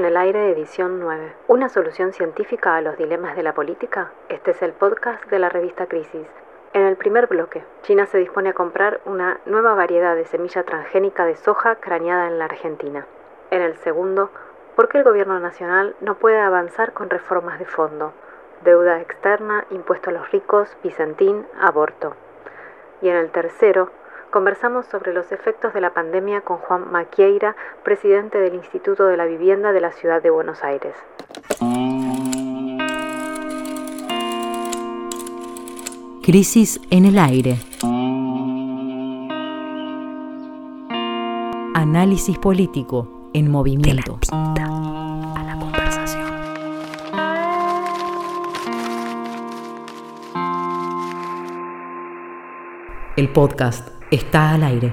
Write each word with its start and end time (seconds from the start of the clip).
en 0.00 0.06
el 0.06 0.16
aire 0.16 0.50
edición 0.50 0.98
9. 0.98 1.34
¿Una 1.46 1.68
solución 1.68 2.14
científica 2.14 2.74
a 2.74 2.80
los 2.80 2.96
dilemas 2.96 3.36
de 3.36 3.42
la 3.42 3.52
política? 3.52 4.12
Este 4.30 4.52
es 4.52 4.62
el 4.62 4.72
podcast 4.72 5.22
de 5.26 5.38
la 5.38 5.50
revista 5.50 5.88
Crisis. 5.88 6.26
En 6.72 6.86
el 6.86 6.96
primer 6.96 7.26
bloque, 7.26 7.66
China 7.82 8.06
se 8.06 8.16
dispone 8.16 8.48
a 8.48 8.54
comprar 8.54 9.02
una 9.04 9.40
nueva 9.44 9.74
variedad 9.74 10.16
de 10.16 10.24
semilla 10.24 10.62
transgénica 10.62 11.26
de 11.26 11.36
soja 11.36 11.76
craneada 11.76 12.28
en 12.28 12.38
la 12.38 12.46
Argentina. 12.46 13.06
En 13.50 13.60
el 13.60 13.76
segundo, 13.76 14.30
¿por 14.74 14.88
qué 14.88 14.96
el 14.96 15.04
gobierno 15.04 15.38
nacional 15.38 15.94
no 16.00 16.14
puede 16.14 16.40
avanzar 16.40 16.94
con 16.94 17.10
reformas 17.10 17.58
de 17.58 17.66
fondo? 17.66 18.14
Deuda 18.64 19.02
externa, 19.02 19.66
impuesto 19.68 20.08
a 20.08 20.14
los 20.14 20.30
ricos, 20.30 20.74
Vicentín, 20.82 21.46
aborto. 21.60 22.16
Y 23.02 23.10
en 23.10 23.16
el 23.16 23.30
tercero, 23.30 23.90
conversamos 24.30 24.86
sobre 24.86 25.12
los 25.12 25.32
efectos 25.32 25.74
de 25.74 25.80
la 25.80 25.90
pandemia 25.90 26.40
con 26.40 26.58
Juan 26.58 26.90
Maquieira, 26.90 27.56
presidente 27.82 28.38
del 28.38 28.54
Instituto 28.54 29.06
de 29.06 29.16
la 29.16 29.26
Vivienda 29.26 29.72
de 29.72 29.80
la 29.80 29.92
Ciudad 29.92 30.22
de 30.22 30.30
Buenos 30.30 30.62
Aires. 30.62 30.94
Crisis 36.22 36.80
en 36.90 37.06
el 37.06 37.18
aire. 37.18 37.56
Análisis 41.74 42.38
político 42.38 43.30
en 43.32 43.50
movimiento. 43.50 44.18
a 44.30 45.42
la 45.44 45.56
conversación. 45.58 46.30
El 53.16 53.32
podcast 53.32 53.99
está 54.10 54.52
al 54.52 54.64
aire. 54.64 54.92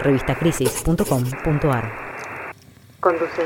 revistacrisis.com.ar 0.00 1.92
Conducen 3.00 3.44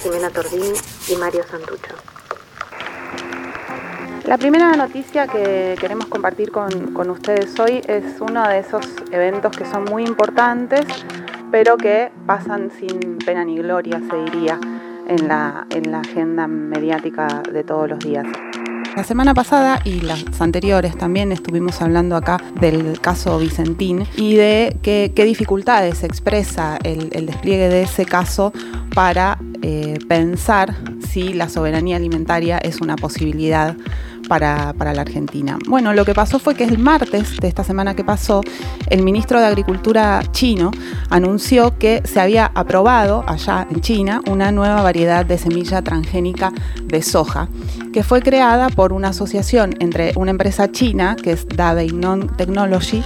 Jimena 0.00 0.30
Tordín 0.30 0.74
y 1.08 1.14
Mario 1.14 1.44
Santucho. 1.44 1.94
La 4.24 4.36
primera 4.36 4.72
noticia 4.72 5.28
que 5.28 5.76
queremos 5.80 6.06
compartir 6.06 6.50
con, 6.50 6.92
con, 6.92 7.08
ustedes 7.10 7.58
hoy 7.60 7.82
es 7.86 8.20
uno 8.20 8.48
de 8.48 8.58
esos 8.58 8.84
eventos 9.12 9.56
que 9.56 9.64
son 9.64 9.84
muy 9.84 10.04
importantes, 10.04 10.84
pero 11.52 11.76
que 11.76 12.10
pasan 12.26 12.72
sin 12.72 13.18
pena 13.18 13.44
ni 13.44 13.58
gloria, 13.58 14.00
se 14.10 14.16
diría 14.24 14.58
en 15.08 15.28
la, 15.28 15.66
en 15.70 15.90
la 15.90 16.00
agenda 16.00 16.46
mediática 16.46 17.42
de 17.52 17.64
todos 17.64 17.88
los 17.88 17.98
días. 18.00 18.26
La 18.96 19.04
semana 19.04 19.32
pasada 19.32 19.80
y 19.84 20.02
las 20.02 20.22
anteriores 20.38 20.98
también 20.98 21.32
estuvimos 21.32 21.80
hablando 21.80 22.14
acá 22.14 22.36
del 22.60 23.00
caso 23.00 23.38
Vicentín 23.38 24.06
y 24.16 24.34
de 24.34 24.76
qué, 24.82 25.10
dificultades 25.24 26.04
expresa 26.04 26.78
el, 26.84 27.08
despliegue 27.24 27.70
de 27.70 27.82
ese 27.84 28.04
caso 28.04 28.52
para 28.94 29.38
eh, 29.62 29.98
pensar 30.08 30.74
si 31.08 31.32
la 31.32 31.48
soberanía 31.48 31.96
alimentaria 31.96 32.58
es 32.58 32.82
una 32.82 32.96
posibilidad 32.96 33.76
para, 34.28 34.72
la 34.78 35.00
Argentina. 35.00 35.58
Bueno, 35.68 35.92
lo 35.92 36.04
que 36.04 36.14
pasó 36.14 36.38
fue 36.38 36.54
que 36.54 36.64
el 36.64 36.78
martes 36.78 37.36
de 37.38 37.48
esta 37.48 37.64
semana 37.64 37.94
que 37.94 38.04
pasó, 38.04 38.40
el 38.88 39.02
ministro 39.02 39.38
de 39.40 39.46
Agricultura 39.46 40.22
chino 40.32 40.70
anunció 41.10 41.78
que 41.78 42.02
se 42.04 42.20
había 42.20 42.50
aprobado 42.54 43.24
allá 43.26 43.66
en 43.70 43.80
China 43.80 44.20
una 44.30 44.52
nueva 44.52 44.82
variedad 44.82 45.24
de 45.24 45.38
semilla 45.38 45.82
transgénica 45.82 46.52
de 46.84 47.02
soja, 47.02 47.48
que 47.92 48.02
fue 48.02 48.22
creada 48.22 48.68
por 48.70 48.92
una 48.92 49.08
asociación 49.08 49.74
entre 49.80 50.12
una 50.16 50.30
empresa 50.30 50.70
china, 50.72 51.16
que 51.22 51.32
es 51.32 51.46
Dabeinon 51.46 52.36
Technology, 52.36 53.02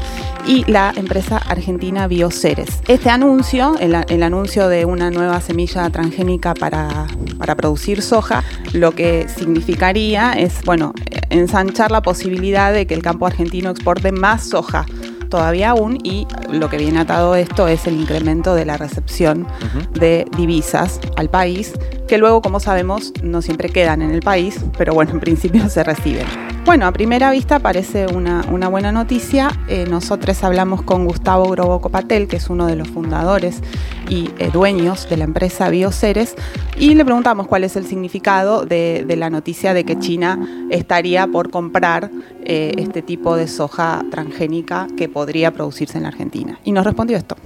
y 0.47 0.65
la 0.71 0.93
empresa 0.97 1.38
argentina 1.38 2.06
Bioceres. 2.06 2.81
Este 2.87 3.10
anuncio, 3.10 3.75
el, 3.81 4.22
anuncio 4.22 4.69
de 4.69 4.84
una 4.84 5.10
nueva 5.10 5.41
semilla 5.41 5.91
transgénica 5.91 6.55
para, 6.55 7.06
para 7.38 7.56
producir 7.56 8.00
soja, 8.00 8.44
lo 8.72 8.93
que 8.93 9.26
significaría 9.28 10.32
es, 10.32 10.62
bueno, 10.65 10.93
ensanchar 11.31 11.91
la 11.91 12.03
posibilidad 12.03 12.72
de 12.72 12.87
que 12.87 12.94
el 12.94 13.03
campo 13.03 13.27
argentino 13.27 13.71
exporte 13.71 14.12
más 14.12 14.44
soja 14.44 14.87
todavía 15.28 15.71
aún 15.71 15.99
y 16.03 16.27
lo 16.50 16.71
que 16.71 16.78
viene 16.78 17.00
atado 17.00 17.33
a 17.33 17.41
esto 17.41 17.69
es 17.69 17.87
el 17.87 18.00
incremento 18.00 18.55
de 18.55 18.65
la 18.65 18.77
recepción 18.77 19.47
de 19.93 20.27
divisas 20.37 21.00
al 21.17 21.28
país, 21.28 21.72
que 22.06 22.19
luego, 22.19 22.41
como 22.43 22.61
sabemos, 22.61 23.12
no 23.22 23.43
siempre 23.43 23.69
quedan 23.69 24.03
en 24.03 24.11
el 24.11 24.21
país, 24.21 24.65
pero 24.77 24.94
bueno, 24.94 25.12
en 25.12 25.21
principio 25.21 25.69
se 25.69 25.83
reciben. 25.84 26.27
Bueno, 26.67 26.87
a 26.87 26.93
primera 26.93 27.31
vista 27.31 27.61
parece 27.61 28.06
una, 28.09 28.43
buena 28.69 28.91
noticia. 28.91 29.50
Eh, 29.69 29.87
nosotros 29.89 30.43
hablamos 30.43 30.83
con 30.83 31.05
Gustavo 31.05 31.49
Grobo 31.50 31.81
Copatel, 31.81 32.27
que 32.27 32.37
es 32.37 32.50
uno 32.50 32.67
de 32.67 32.75
los 32.75 32.89
fundadores 32.89 33.62
y 34.09 34.31
eh, 34.39 34.50
dueños 34.53 35.09
de 35.09 35.17
la 35.17 35.25
empresa 35.25 35.71
Bioceres, 35.71 36.34
y 36.77 36.94
le 36.97 37.05
preguntamos 37.05 37.47
cuál 37.47 37.62
es 37.62 37.77
el 37.77 37.87
significado 37.87 38.67
de, 38.67 39.05
la 39.17 39.31
noticia 39.31 39.75
de 39.75 39.84
que 39.84 39.97
China 40.00 40.67
estaría 40.71 41.28
por 41.28 41.50
comprar 41.50 42.11
eh, 42.44 42.73
este 42.78 43.00
tipo 43.00 43.37
de 43.37 43.47
soja 43.47 44.05
transgénica 44.11 44.88
que 44.97 45.09
podría 45.09 45.53
producirse 45.53 45.99
en 45.99 46.03
la 46.03 46.09
Argentina. 46.09 46.59
Y 46.65 46.73
nos 46.73 46.84
respondió 46.84 47.17
esto. 47.17 47.37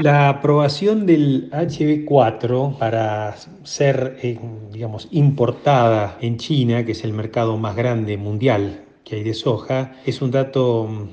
La 0.00 0.28
aprobación 0.28 1.06
del 1.06 1.50
HB4 1.50 2.78
para 2.78 3.34
ser, 3.64 4.16
eh, 4.22 4.38
digamos, 4.72 5.08
importada 5.10 6.16
en 6.20 6.36
China, 6.36 6.84
que 6.84 6.92
es 6.92 7.02
el 7.02 7.12
mercado 7.12 7.56
más 7.56 7.74
grande 7.74 8.16
mundial 8.16 8.84
que 9.04 9.16
hay 9.16 9.24
de 9.24 9.34
soja, 9.34 9.96
es 10.06 10.22
un 10.22 10.30
dato 10.30 10.86
mm, 10.88 11.08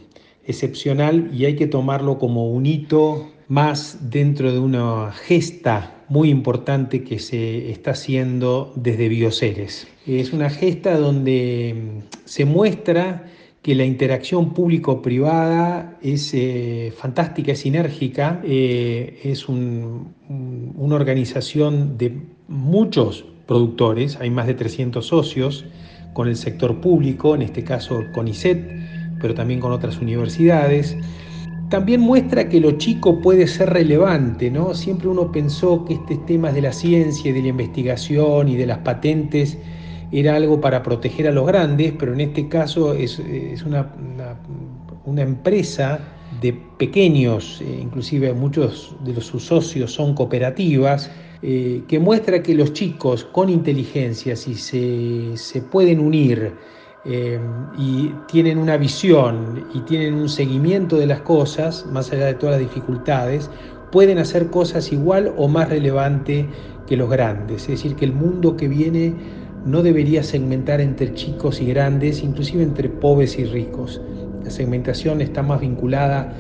excepcional 0.46 1.31
y 1.34 1.46
hay 1.46 1.56
que 1.56 1.66
tomarlo 1.66 2.19
como 2.19 2.51
un 2.51 2.68
hito 2.68 3.31
más 3.47 4.12
dentro 4.12 4.51
de 4.51 4.59
una 4.59 5.12
gesta 5.12 6.03
muy 6.07 6.29
importante 6.29 7.03
que 7.03 7.17
se 7.17 7.72
está 7.72 7.91
haciendo 7.91 8.72
desde 8.75 9.09
Bioceres. 9.09 9.88
Es 10.06 10.31
una 10.31 10.52
gesta 10.52 10.96
donde 11.00 11.73
mm, 11.75 12.16
se 12.25 12.46
muestra 12.46 13.25
que 13.65 13.73
la 13.73 13.83
interacción 13.83 14.53
público-privada 14.53 15.97
es 15.99 16.35
eh, 16.35 16.93
fantástica, 16.95 17.53
es 17.53 17.61
sinérgica, 17.61 18.39
eh, 18.43 19.19
es 19.23 19.49
una 19.49 20.05
organización 20.95 21.97
de 21.97 22.15
muchos 22.47 23.25
productores, 23.47 24.17
hay 24.17 24.29
más 24.29 24.45
de 24.45 24.53
300 24.53 25.03
socios 25.03 25.65
con 26.13 26.27
el 26.27 26.35
sector 26.35 26.79
público, 26.79 27.33
en 27.33 27.41
este 27.41 27.63
caso 27.63 28.03
con 28.13 28.27
ICET, 28.27 28.69
pero 29.19 29.33
también 29.33 29.59
con 29.59 29.71
otras 29.71 29.97
universidades. 29.97 30.95
También 31.71 32.01
muestra 32.01 32.47
que 32.47 32.59
lo 32.59 32.73
chico 32.73 33.19
puede 33.19 33.47
ser 33.47 33.71
relevante, 33.71 34.51
¿no? 34.51 34.75
Siempre 34.75 35.07
uno 35.07 35.31
pensó 35.31 35.85
que 35.85 35.95
este 35.95 36.17
temas 36.17 36.53
de 36.53 36.61
la 36.61 36.71
ciencia 36.71 37.31
y 37.31 37.33
de 37.33 37.41
la 37.41 37.47
investigación 37.47 38.47
y 38.47 38.57
de 38.57 38.67
las 38.67 38.77
patentes 38.77 39.57
era 40.11 40.35
algo 40.35 40.61
para 40.61 40.83
proteger 40.83 41.27
a 41.27 41.31
los 41.31 41.45
grandes, 41.45 41.93
pero 41.97 42.13
en 42.13 42.21
este 42.21 42.47
caso 42.47 42.93
es, 42.93 43.19
una, 43.66 43.93
una, 45.05 45.21
empresa 45.21 45.99
de 46.41 46.53
pequeños, 46.77 47.61
eh, 47.61 47.79
inclusive 47.81 48.33
muchos 48.33 48.95
de 49.03 49.19
sus 49.21 49.45
socios 49.45 49.91
son 49.93 50.13
cooperativas, 50.13 51.09
eh, 51.41 51.83
que 51.88 51.99
muestra 51.99 52.41
que 52.41 52.55
los 52.55 52.73
chicos 52.73 53.25
con 53.25 53.49
inteligencia, 53.49 54.35
si 54.35 54.55
se, 54.55 55.61
pueden 55.61 55.99
unir 55.99 56.53
eh, 57.05 57.39
y 57.77 58.11
tienen 58.27 58.57
una 58.57 58.77
visión 58.77 59.67
y 59.73 59.81
tienen 59.81 60.16
un 60.16 60.29
seguimiento 60.29 60.97
de 60.97 61.07
las 61.07 61.22
cosas, 61.22 61.85
más 61.91 62.11
allá 62.11 62.25
de 62.25 62.33
todas 62.33 62.59
las 62.59 62.67
dificultades, 62.67 63.49
pueden 63.91 64.17
hacer 64.17 64.49
cosas 64.49 64.91
igual 64.91 65.34
o 65.37 65.47
más 65.47 65.69
relevante 65.69 66.47
que 66.87 66.97
los 66.97 67.09
grandes. 67.09 67.63
Es 67.63 67.67
decir, 67.67 67.96
que 67.96 68.05
el 68.05 68.13
mundo 68.13 68.57
que 68.57 68.67
viene 68.67 69.13
no 69.66 69.82
debería 69.82 70.23
segmentar 70.23 70.79
entre 70.79 71.14
chicos 71.14 71.59
y 71.62 71.66
grandes, 71.66 72.23
inclusive 72.23 72.64
entre 72.64 72.88
pobres 72.90 73.38
y 73.40 73.46
ricos. 73.46 74.00
La 74.44 74.52
segmentación 74.52 75.22
está 75.22 75.41
más 75.41 75.59
vinculada 75.59 76.34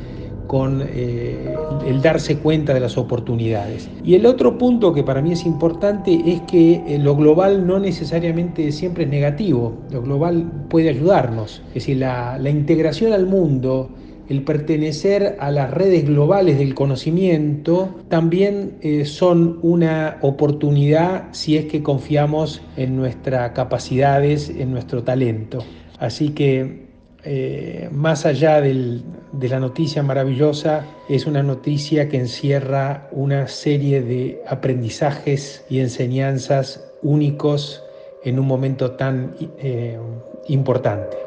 con 0.47 0.83
eh, 0.85 1.55
el 1.87 2.01
darse 2.01 2.37
cuenta 2.37 2.73
de 2.73 2.79
las 2.79 2.97
oportunidades. 2.97 3.89
Y 4.03 4.13
el 4.13 4.27
otro 4.27 4.57
punto 4.59 4.93
que 4.93 5.03
para 5.03 5.21
mí 5.21 5.31
es 5.31 5.45
importante 5.45 6.21
es 6.25 6.41
que 6.41 6.83
eh, 6.87 6.99
lo 6.99 7.15
global 7.15 7.65
no 7.65 7.79
necesariamente 7.79 8.71
siempre 8.71 9.05
es 9.05 9.09
negativo, 9.09 9.73
lo 9.91 10.03
global 10.03 10.51
puede 10.69 10.89
ayudarnos. 10.89 11.63
Es 11.69 11.73
decir, 11.73 11.97
la, 11.97 12.37
la 12.37 12.49
integración 12.51 13.11
al 13.11 13.25
mundo 13.25 13.89
el 14.29 14.43
pertenecer 14.43 15.37
a 15.39 15.51
las 15.51 15.71
redes 15.71 16.05
globales 16.05 16.57
del 16.57 16.73
conocimiento 16.73 17.95
también 18.09 18.77
eh, 18.81 19.05
son 19.05 19.59
una 19.61 20.17
oportunidad 20.21 21.29
si 21.31 21.57
es 21.57 21.65
que 21.65 21.83
confiamos 21.83 22.61
en 22.77 22.95
nuestras 22.95 23.51
capacidades, 23.51 24.49
en 24.49 24.71
nuestro 24.71 25.03
talento. 25.03 25.59
Así 25.99 26.29
que 26.29 26.85
eh, 27.27 27.89
más 27.91 28.27
allá 28.27 28.61
de 28.61 29.49
la 29.49 29.59
noticia 29.59 30.03
maravillosa, 30.03 30.85
es 31.09 31.25
una 31.25 31.41
noticia 31.41 32.07
que 32.07 32.17
encierra 32.17 33.09
una 33.11 33.47
serie 33.47 34.01
de 34.01 34.41
aprendizajes 34.47 35.65
y 35.67 35.79
enseñanzas 35.79 36.85
únicos 37.01 37.83
en 38.23 38.39
un 38.39 38.45
momento 38.45 38.91
tan 38.91 39.35
eh, 39.59 39.97
importante. 40.47 41.24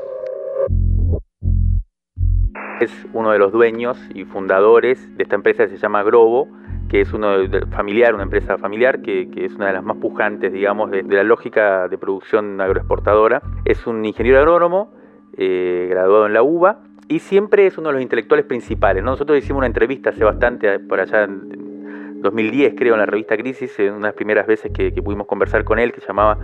Es 2.81 2.93
uno 3.13 3.33
de 3.33 3.39
los 3.39 3.53
dueños 3.53 3.99
y 4.15 4.25
fundadores 4.25 5.17
de 5.17 5.25
esta 5.25 5.35
empresa 5.35 5.65
que 5.65 5.71
se 5.71 5.79
llama 5.79 6.03
Grobo, 6.05 6.49
que 6.89 7.01
es 7.01 7.13
uno 7.13 7.35
familiar, 7.71 8.15
una 8.15 8.23
empresa 8.23 8.57
familiar 8.57 9.03
que, 9.03 9.29
es 9.35 9.55
una 9.55 9.67
de 9.67 9.73
las 9.75 9.83
más 9.83 9.97
pujantes, 9.97 10.53
digamos, 10.53 10.91
de, 10.91 11.03
la 11.03 11.25
lógica 11.25 11.89
de 11.89 11.99
producción 11.99 12.61
agroexportadora. 12.61 13.43
Es 13.65 13.87
un 13.87 14.05
ingeniero 14.05 14.39
agrónomo, 14.39 14.93
eh, 15.37 15.87
graduado 15.91 16.27
en 16.27 16.33
la 16.33 16.43
UBA, 16.43 16.79
y 17.09 17.19
siempre 17.19 17.67
es 17.67 17.79
uno 17.79 17.89
de 17.89 17.95
los 17.95 18.03
intelectuales 18.03 18.47
principales. 18.47 19.03
Nosotros 19.03 19.37
hicimos 19.39 19.59
una 19.59 19.67
entrevista 19.67 20.11
hace 20.11 20.25
bastante, 20.25 20.79
por 20.79 21.01
allá 21.01 21.25
en 21.25 22.23
2010, 22.23 22.75
creo, 22.77 22.95
en 22.95 23.01
la 23.01 23.07
revista 23.07 23.37
Crisis, 23.37 23.79
en 23.81 23.95
unas 23.95 24.15
primeras 24.15 24.47
veces 24.47 24.71
que, 24.73 24.93
que 24.93 25.03
pudimos 25.03 25.27
conversar 25.27 25.65
con 25.65 25.79
él, 25.79 25.93
que 25.93 26.01
llamaba 26.01 26.39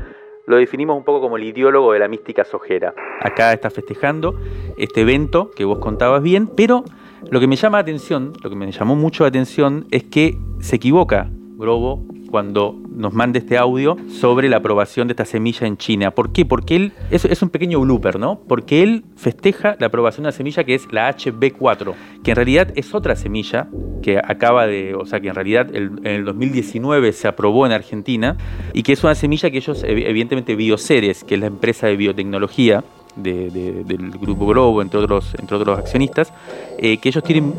lo 0.47 0.57
definimos 0.57 0.97
un 0.97 1.05
poco 1.05 1.21
como 1.21 1.37
el 1.37 1.45
ideólogo 1.45 1.93
de 1.93 1.99
la 1.99 2.09
mística 2.09 2.45
sojera. 2.45 2.95
Acá 3.21 3.53
está 3.53 3.71
festejando 3.71 4.39
este 4.77 5.01
evento 5.01 5.51
que 5.51 5.65
vos 5.65 5.79
contabas 5.79 6.23
bien, 6.23 6.47
pero 6.47 6.85
lo 7.31 7.41
que 7.41 7.47
me 7.47 7.57
llama 7.57 7.79
la 7.79 7.83
atención, 7.83 8.33
lo 8.43 8.51
que 8.51 8.57
me 8.57 8.71
llamó 8.71 8.97
mucho 8.97 9.25
la 9.25 9.29
atención 9.29 9.87
es 9.91 10.05
que 10.05 10.37
se 10.61 10.77
equivoca 10.77 11.31
Grobo 11.57 12.05
cuando 12.35 12.77
nos 12.91 13.13
manda 13.13 13.39
este 13.39 13.57
audio 13.57 13.97
sobre 14.09 14.49
la 14.49 14.57
aprobación 14.57 15.07
de 15.07 15.13
esta 15.13 15.25
semilla 15.25 15.69
en 15.69 15.77
China. 15.77 16.11
¿Por 16.11 16.33
qué? 16.33 16.45
Porque 16.45 16.75
él, 16.75 16.93
es, 17.13 17.25
es 17.25 17.43
un 17.43 17.49
pequeño 17.49 17.79
blooper, 17.79 18.19
¿no? 18.19 18.41
Porque 18.49 18.83
él 18.83 19.05
festeja 19.15 19.77
la 19.79 19.87
aprobación 19.87 20.25
de 20.25 20.31
una 20.31 20.37
semilla 20.37 20.65
que 20.65 20.75
es 20.75 20.89
la 20.91 21.09
HB4, 21.17 21.95
que 22.25 22.33
en 22.33 22.35
realidad 22.35 22.73
es 22.75 22.93
otra 22.93 23.15
semilla 23.15 23.69
que 24.03 24.19
acaba 24.19 24.67
de, 24.67 24.97
o 24.97 25.07
sea, 25.07 25.21
que 25.21 25.29
en 25.29 25.37
realidad 25.37 25.73
en 25.77 26.05
el 26.05 26.25
2019 26.25 27.13
se 27.13 27.29
aprobó 27.29 27.67
en 27.67 27.71
Argentina 27.71 28.37
y 28.73 28.83
que 28.83 28.95
es 28.95 29.05
una 29.05 29.15
semilla 29.15 29.49
que 29.53 29.59
ellos, 29.59 29.85
evidentemente 29.85 30.57
Bioceres, 30.57 31.23
que 31.23 31.35
es 31.37 31.41
la 31.41 31.47
empresa 31.47 31.87
de 31.87 31.97
biotecnología, 31.97 32.83
del 33.15 34.11
grupo 34.21 34.47
Globo, 34.47 34.83
entre 34.83 34.99
otros, 34.99 35.37
entre 35.39 35.57
otros 35.57 35.79
accionistas, 35.79 36.33
eh, 36.79 36.99
que 36.99 37.11
ellos 37.11 37.23
tienen 37.23 37.55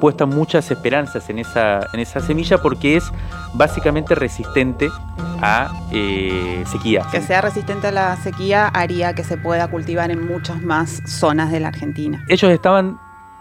puestas 0.00 0.28
muchas 0.28 0.70
esperanzas 0.70 1.30
en 1.30 1.38
esa, 1.38 1.86
en 1.94 2.00
esa 2.00 2.20
semilla 2.20 2.58
porque 2.58 2.96
es 2.96 3.10
básicamente 3.54 4.14
resistente 4.14 4.88
a 5.40 5.70
eh, 5.92 6.64
sequía. 6.66 7.06
Que 7.10 7.20
sea 7.20 7.40
resistente 7.40 7.88
a 7.88 7.92
la 7.92 8.16
sequía 8.16 8.68
haría 8.68 9.14
que 9.14 9.24
se 9.24 9.36
pueda 9.36 9.68
cultivar 9.68 10.10
en 10.10 10.26
muchas 10.26 10.62
más 10.62 11.02
zonas 11.06 11.50
de 11.50 11.60
la 11.60 11.68
Argentina. 11.68 12.24
Ellos 12.28 12.50
estaban 12.50 12.98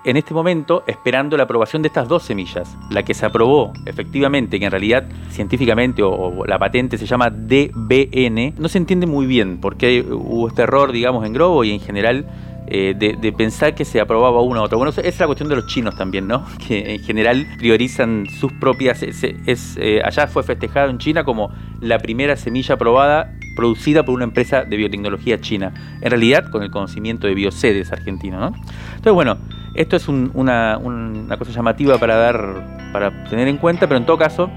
en 0.07 0.15
este 0.15 0.33
momento 0.33 0.83
esperando 0.87 1.35
la 1.35 1.43
aprobación 1.43 1.81
de 1.81 1.87
estas 1.87 2.07
dos 2.07 2.23
semillas. 2.23 2.77
La 2.89 3.03
que 3.03 3.13
se 3.13 3.25
aprobó 3.25 3.73
efectivamente, 3.85 4.57
que 4.57 4.65
en 4.65 4.71
realidad 4.71 5.05
científicamente 5.29 6.01
o, 6.01 6.45
la 6.45 6.57
patente 6.57 6.97
se 6.97 7.05
llama 7.05 7.29
DBN, 7.29 8.53
no 8.57 8.69
se 8.69 8.77
entiende 8.77 9.05
muy 9.05 9.25
bien 9.25 9.59
por 9.59 9.75
qué 9.75 10.05
hubo 10.09 10.47
este 10.47 10.61
error, 10.61 10.93
digamos, 10.93 11.25
en 11.25 11.33
Grobo 11.33 11.63
y 11.65 11.71
en 11.71 11.81
general 11.81 12.25
eh, 12.69 12.93
de, 12.97 13.31
pensar 13.31 13.73
que 13.75 13.85
se 13.85 13.99
aprobaba 14.01 14.41
una 14.41 14.61
u 14.61 14.63
otra. 14.63 14.77
Bueno, 14.77 14.89
esa 14.89 15.01
es 15.01 15.19
la 15.19 15.25
cuestión 15.25 15.47
de 15.47 15.55
los 15.55 15.67
chinos 15.67 15.95
también, 15.95 16.27
¿no? 16.27 16.45
Que 16.67 16.95
en 16.95 17.03
general 17.03 17.47
priorizan 17.57 18.25
sus 18.39 18.51
propias. 18.53 19.03
Eh, 19.03 20.01
allá 20.03 20.27
fue 20.27 20.43
festejado 20.43 20.89
en 20.89 20.97
China 20.97 21.23
como 21.23 21.51
la 21.79 21.97
primera 21.99 22.35
semilla 22.35 22.75
aprobada 22.75 23.33
producida 23.55 24.03
por 24.03 24.15
una 24.15 24.25
empresa 24.25 24.63
de 24.65 24.75
biotecnología 24.75 25.39
china. 25.39 25.73
En 26.01 26.09
realidad, 26.09 26.49
con 26.51 26.61
el 26.61 26.69
conocimiento 26.69 27.27
de 27.27 27.35
Biocedes 27.35 27.91
argentino, 27.91 28.39
¿no? 28.39 28.47
Entonces, 28.89 29.13
bueno, 29.13 29.37
esto 29.73 29.95
es 29.95 30.07
una, 30.07 30.77
una 30.77 31.37
cosa 31.37 31.51
llamativa 31.51 31.97
para 31.97 32.15
dar, 32.15 32.89
para 32.91 33.23
tener 33.29 33.47
en 33.47 33.57
cuenta, 33.57 33.87
pero 33.87 33.97
en 33.97 34.05
todo 34.05 34.17
caso 34.17 34.49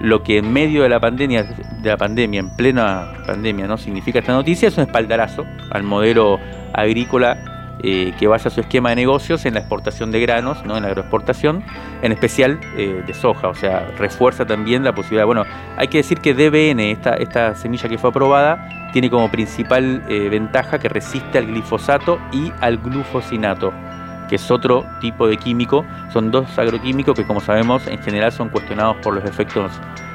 lo 0.00 0.22
que 0.22 0.38
en 0.38 0.52
medio 0.52 0.82
de 0.82 0.88
la 0.88 0.98
pandemia, 0.98 1.42
de 1.42 1.88
la 1.88 1.96
pandemia, 1.96 2.40
en 2.40 2.50
plena 2.56 3.12
pandemia, 3.26 3.66
no 3.66 3.76
significa 3.76 4.20
esta 4.20 4.32
noticia, 4.32 4.68
es 4.68 4.76
un 4.76 4.84
espaldarazo 4.84 5.44
al 5.70 5.82
modelo 5.82 6.38
agrícola 6.72 7.76
eh, 7.82 8.12
que 8.18 8.26
basa 8.26 8.50
su 8.50 8.60
esquema 8.60 8.90
de 8.90 8.96
negocios 8.96 9.46
en 9.46 9.54
la 9.54 9.60
exportación 9.60 10.10
de 10.10 10.20
granos, 10.20 10.64
¿no? 10.66 10.76
en 10.76 10.82
la 10.82 10.88
agroexportación, 10.88 11.64
en 12.02 12.12
especial 12.12 12.60
eh, 12.76 13.02
de 13.06 13.14
soja, 13.14 13.48
o 13.48 13.54
sea, 13.54 13.90
refuerza 13.96 14.44
también 14.44 14.84
la 14.84 14.94
posibilidad. 14.94 15.24
Bueno, 15.24 15.44
hay 15.78 15.88
que 15.88 15.98
decir 15.98 16.20
que 16.20 16.34
DBN, 16.34 16.80
esta, 16.80 17.14
esta 17.14 17.54
semilla 17.54 17.88
que 17.88 17.96
fue 17.96 18.10
aprobada, 18.10 18.90
tiene 18.92 19.08
como 19.08 19.30
principal 19.30 20.02
eh, 20.08 20.28
ventaja 20.28 20.78
que 20.78 20.90
resiste 20.90 21.38
al 21.38 21.46
glifosato 21.46 22.18
y 22.32 22.52
al 22.60 22.78
glufosinato 22.78 23.72
que 24.28 24.36
es 24.36 24.48
otro 24.48 24.86
tipo 25.00 25.26
de 25.26 25.36
químico. 25.38 25.84
Son 26.12 26.30
dos 26.30 26.56
agroquímicos 26.56 27.16
que, 27.16 27.26
como 27.26 27.40
sabemos, 27.40 27.88
en 27.88 27.98
general 27.98 28.30
son 28.30 28.48
cuestionados 28.48 28.98
por 29.02 29.12
los 29.12 29.24
efectos 29.24 29.72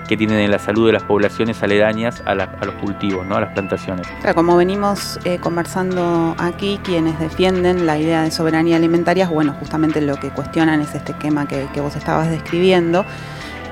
que 0.07 0.17
tienen 0.17 0.39
en 0.39 0.51
la 0.51 0.59
salud 0.59 0.87
de 0.87 0.93
las 0.93 1.03
poblaciones 1.03 1.61
aledañas 1.63 2.21
a, 2.25 2.35
los 2.35 2.75
cultivos, 2.81 3.25
¿no? 3.25 3.35
a 3.35 3.41
las 3.41 3.53
plantaciones. 3.53 4.07
como 4.33 4.55
venimos 4.55 5.19
eh, 5.25 5.39
conversando 5.39 6.35
aquí, 6.37 6.79
quienes 6.83 7.19
defienden 7.19 7.85
la 7.85 7.97
idea 7.97 8.23
de 8.23 8.31
soberanía 8.31 8.75
alimentaria, 8.75 9.27
bueno, 9.27 9.53
justamente 9.59 10.01
lo 10.01 10.17
que 10.17 10.29
cuestionan 10.29 10.81
es 10.81 10.93
este 10.95 11.13
esquema 11.13 11.47
que, 11.47 11.67
que 11.73 11.81
vos 11.81 11.95
estabas 11.95 12.29
describiendo, 12.29 13.05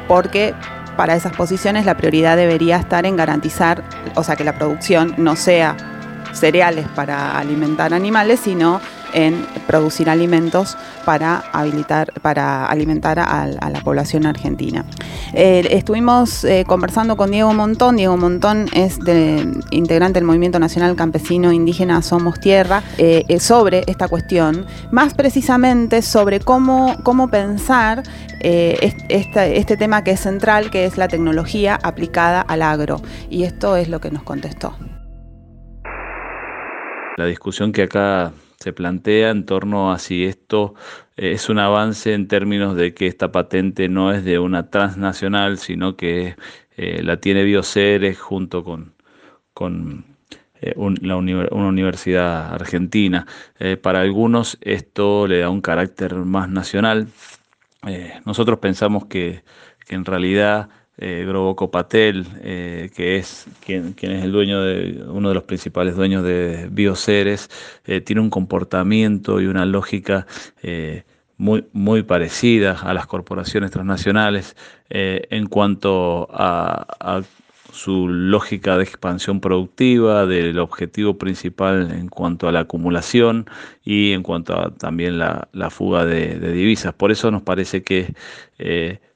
porque 0.08 0.54
para 0.98 1.16
esas 1.16 1.34
posiciones 1.34 1.86
la 1.86 1.96
prioridad 1.96 2.38
debería 2.38 2.78
estar 2.78 3.06
en 3.06 3.16
garantizar, 3.16 3.84
o 4.16 4.24
sea, 4.24 4.36
que 4.36 4.44
la 4.44 4.54
producción 4.54 5.14
no 5.18 5.36
sea 5.36 5.76
cereales 6.34 6.88
para 6.96 7.38
alimentar 7.38 7.94
animales, 7.94 8.40
sino 8.40 8.82
en 9.14 9.46
producir 9.68 10.10
alimentos 10.10 10.78
para 11.06 11.44
habilitar, 11.52 12.12
para 12.22 12.66
alimentar 12.66 13.20
a, 13.20 13.48
la 13.48 13.82
población 13.82 14.26
argentina. 14.26 14.86
Eh, 15.34 15.68
estuvimos 15.72 16.44
eh, 16.44 16.64
conversando 16.68 17.18
con 17.18 17.32
Diego 17.32 17.54
Montón. 17.54 17.98
Diego 17.98 18.18
Montón 18.18 18.68
es 18.74 19.00
integrante 19.72 20.20
del 20.20 20.26
Movimiento 20.26 20.60
Nacional 20.60 20.96
Campesino 20.96 21.52
Indígena 21.52 22.02
Somos 22.02 22.40
Tierra 22.40 22.84
eh, 22.98 23.40
sobre 23.40 23.84
esta 23.88 24.08
cuestión, 24.08 24.66
más 24.92 25.14
precisamente 25.14 26.02
sobre 26.02 26.40
cómo, 26.40 26.96
cómo 27.04 27.30
pensar 27.30 28.04
este, 28.40 29.58
este 29.58 29.78
tema 29.78 30.04
que 30.04 30.12
es 30.12 30.20
central, 30.20 30.70
que 30.70 30.86
es 30.86 30.98
la 30.98 31.08
tecnología 31.08 31.80
aplicada 31.82 32.42
al 32.42 32.62
agro. 32.62 33.02
Y 33.30 33.44
esto 33.44 33.78
es 33.78 33.88
lo 33.88 34.02
que 34.02 34.12
nos 34.12 34.24
contestó. 34.24 34.76
La 37.16 37.26
discusión 37.26 37.72
que 37.72 37.84
acá 37.84 38.34
se 38.64 38.72
plantea 38.72 39.32
en 39.32 39.46
torno 39.46 39.92
a 39.92 40.00
si 40.00 40.24
esto 40.24 40.74
eh, 41.18 41.34
es 41.34 41.50
un 41.50 41.60
avance 41.60 42.14
en 42.14 42.30
términos 42.30 42.78
de 42.78 42.94
que 42.94 43.08
esta 43.08 43.30
patente 43.30 43.90
no 43.90 44.14
es 44.14 44.24
de 44.24 44.40
una 44.40 44.70
transnacional, 44.70 45.58
sino 45.58 45.98
que 45.98 46.38
eh, 46.78 47.04
la 47.04 47.18
tiene 47.18 47.44
Bioceres 47.44 48.18
junto 48.18 48.64
con, 48.64 48.94
con 49.54 50.06
eh, 50.62 50.74
una 50.78 51.18
universidad 51.18 52.54
argentina. 52.54 53.28
para 53.82 54.00
algunos 54.02 54.58
esto 54.62 55.28
le 55.28 55.40
da 55.40 55.50
un 55.50 55.62
carácter 55.62 56.16
más 56.16 56.48
nacional. 56.50 57.08
nosotros 58.26 58.60
pensamos 58.60 59.06
que 59.08 59.44
en 59.90 60.06
realidad 60.06 60.70
eh, 60.98 61.26
Groboco 61.28 61.72
Patel, 61.72 62.26
eh, 62.42 62.90
que 62.96 63.18
es 63.18 63.48
quien, 63.66 63.96
es 64.00 64.24
el 64.24 64.32
dueño 64.32 64.62
de 64.62 65.04
uno 65.08 65.30
de 65.30 65.36
los 65.36 65.44
principales 65.44 65.96
dueños 65.96 66.24
de 66.24 66.68
Bioceres, 66.72 67.50
eh, 67.86 68.02
tiene 68.02 68.22
un 68.22 68.30
comportamiento 68.30 69.42
y 69.42 69.48
una 69.48 69.66
lógica 69.66 70.28
eh, 70.62 71.04
muy, 71.38 71.66
muy 71.74 72.04
parecida 72.04 72.74
a 72.74 72.94
las 72.94 73.08
corporaciones 73.08 73.72
transnacionales 73.72 74.56
en 74.90 75.48
cuanto 75.48 76.28
a, 76.32 77.24
su 77.72 78.08
lógica 78.08 78.78
de 78.78 78.84
expansión 78.84 79.42
productiva, 79.42 80.28
del 80.28 80.60
objetivo 80.60 81.18
principal 81.18 81.90
en 81.92 82.08
cuanto 82.08 82.48
a 82.48 82.52
la 82.52 82.60
acumulación 82.60 83.48
y 83.84 84.12
en 84.12 84.22
cuanto 84.22 84.54
a 84.54 84.70
también 84.76 85.18
la, 85.18 85.48
fuga 85.72 86.06
de, 86.06 86.38
de, 86.38 86.52
divisas. 86.52 86.94
Por 86.94 87.12
eso 87.12 87.32
nos 87.32 87.42
parece 87.42 87.82
que 87.82 88.14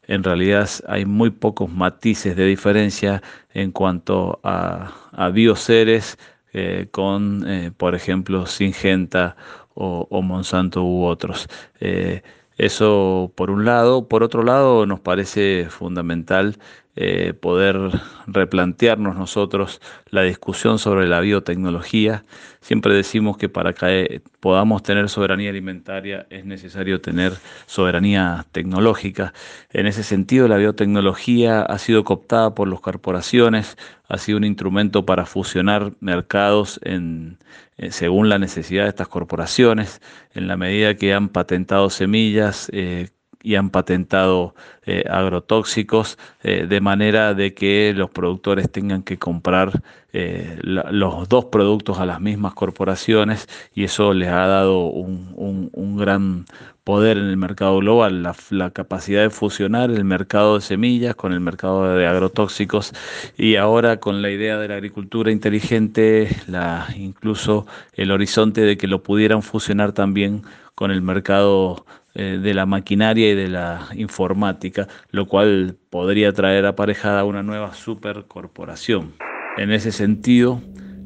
en 0.07 0.23
realidad 0.23 0.69
hay 0.87 1.05
muy 1.05 1.29
pocos 1.29 1.69
matices 1.69 2.35
de 2.35 2.45
diferencia 2.45 3.21
en 3.53 3.71
cuanto 3.71 4.39
a, 4.43 4.93
bioseres 5.33 6.17
eh, 6.53 6.87
con, 6.91 7.43
eh, 7.47 7.71
por 7.75 7.95
ejemplo, 7.95 8.45
Singenta 8.45 9.35
o, 9.73 10.21
Monsanto 10.21 10.83
u 10.83 11.05
otros. 11.05 11.47
Eh, 11.79 12.23
eso 12.57 13.31
por 13.35 13.51
un 13.51 13.65
lado. 13.65 14.07
Por 14.07 14.23
otro 14.23 14.43
lado, 14.43 14.85
nos 14.85 14.99
parece 14.99 15.67
fundamental 15.69 16.57
eh, 16.99 17.33
poder 17.33 17.77
replantearnos 18.25 19.15
nosotros 19.15 19.81
la 20.09 20.23
discusión 20.23 20.79
sobre 20.79 21.07
la 21.07 21.19
biotecnología. 21.19 22.25
Siempre 22.59 22.95
decimos 22.95 23.37
que 23.37 23.49
para 23.49 23.73
que 23.73 24.23
podamos 24.39 24.81
tener 24.81 25.07
soberanía 25.07 25.51
alimentaria 25.51 26.25
es 26.31 26.43
necesario 26.43 26.99
tener 26.99 27.33
soberanía 27.67 28.47
tecnológica. 28.51 29.33
En 29.71 29.85
ese 29.85 30.01
sentido, 30.01 30.47
la 30.47 30.57
biotecnología 30.57 31.61
ha 31.61 31.77
sido 31.77 32.03
cooptada 32.03 32.55
por 32.55 32.67
las 32.67 32.79
corporaciones, 32.79 33.77
ha 34.09 34.17
sido 34.17 34.39
un 34.39 34.43
instrumento 34.43 35.05
para 35.05 35.27
fusionar 35.27 35.93
mercados 35.99 36.79
en, 36.83 37.37
eh, 37.77 37.91
según 37.91 38.27
la 38.27 38.39
necesidad 38.39 38.85
de 38.85 38.89
estas 38.89 39.07
corporaciones, 39.07 40.01
en 40.33 40.47
la 40.47 40.57
medida 40.57 40.95
que 40.95 41.13
han 41.13 41.29
patentado 41.29 41.91
semillas. 41.91 42.69
Eh, 42.73 43.09
y 43.43 43.55
han 43.55 43.69
patentado 43.69 44.55
eh, 44.85 45.03
agrotóxicos 45.09 46.17
de 46.43 46.81
manera 46.81 47.33
de 47.33 47.53
que 47.53 47.93
los 47.95 48.09
productores 48.09 48.71
tengan 48.71 49.03
que 49.03 49.17
comprar 49.17 49.81
los 50.13 51.29
dos 51.29 51.45
productos 51.45 51.99
a 51.99 52.05
las 52.05 52.19
mismas 52.21 52.53
corporaciones 52.53 53.47
y 53.75 53.83
eso 53.83 54.13
les 54.13 54.29
ha 54.29 54.47
dado 54.47 54.85
un, 54.87 55.69
un 55.73 55.97
gran 55.97 56.45
poder 56.87 57.17
en 57.17 57.25
el 57.25 57.35
mercado 57.35 57.79
global, 57.79 58.23
la, 58.23 58.71
capacidad 58.71 59.21
de 59.21 59.29
fusionar 59.29 59.91
el 59.91 60.05
mercado 60.05 60.55
de 60.55 60.61
semillas 60.61 61.15
con 61.15 61.33
el 61.33 61.41
mercado 61.41 61.97
de 61.97 62.07
agrotóxicos 62.07 62.93
y 63.37 63.57
ahora 63.57 63.99
con 63.99 64.21
la 64.21 64.29
idea 64.31 64.57
de 64.57 64.69
la 64.69 64.75
agricultura 64.75 65.29
inteligente, 65.29 66.29
la, 66.47 66.87
incluso 66.95 67.67
el 67.91 68.09
horizonte 68.09 68.61
de 68.61 68.77
que 68.77 68.87
lo 68.87 69.03
pudieran 69.03 69.41
fusionar 69.41 69.91
también 69.91 70.43
con 70.75 70.91
el 70.91 71.01
mercado 71.01 71.85
eh, 72.19 72.39
de 72.41 72.55
la 72.55 72.65
maquinaria 72.65 73.29
y 73.29 73.35
de 73.35 73.47
la 73.47 73.89
informática, 73.95 74.87
lo 75.11 75.27
cual 75.27 75.77
podría 75.91 76.33
traer 76.33 76.65
aparejada 76.65 77.23
una 77.25 77.43
nueva 77.43 77.75
supercorporación. 77.75 79.13
En 79.55 79.71
ese 79.71 79.91
sentido, 79.91 80.59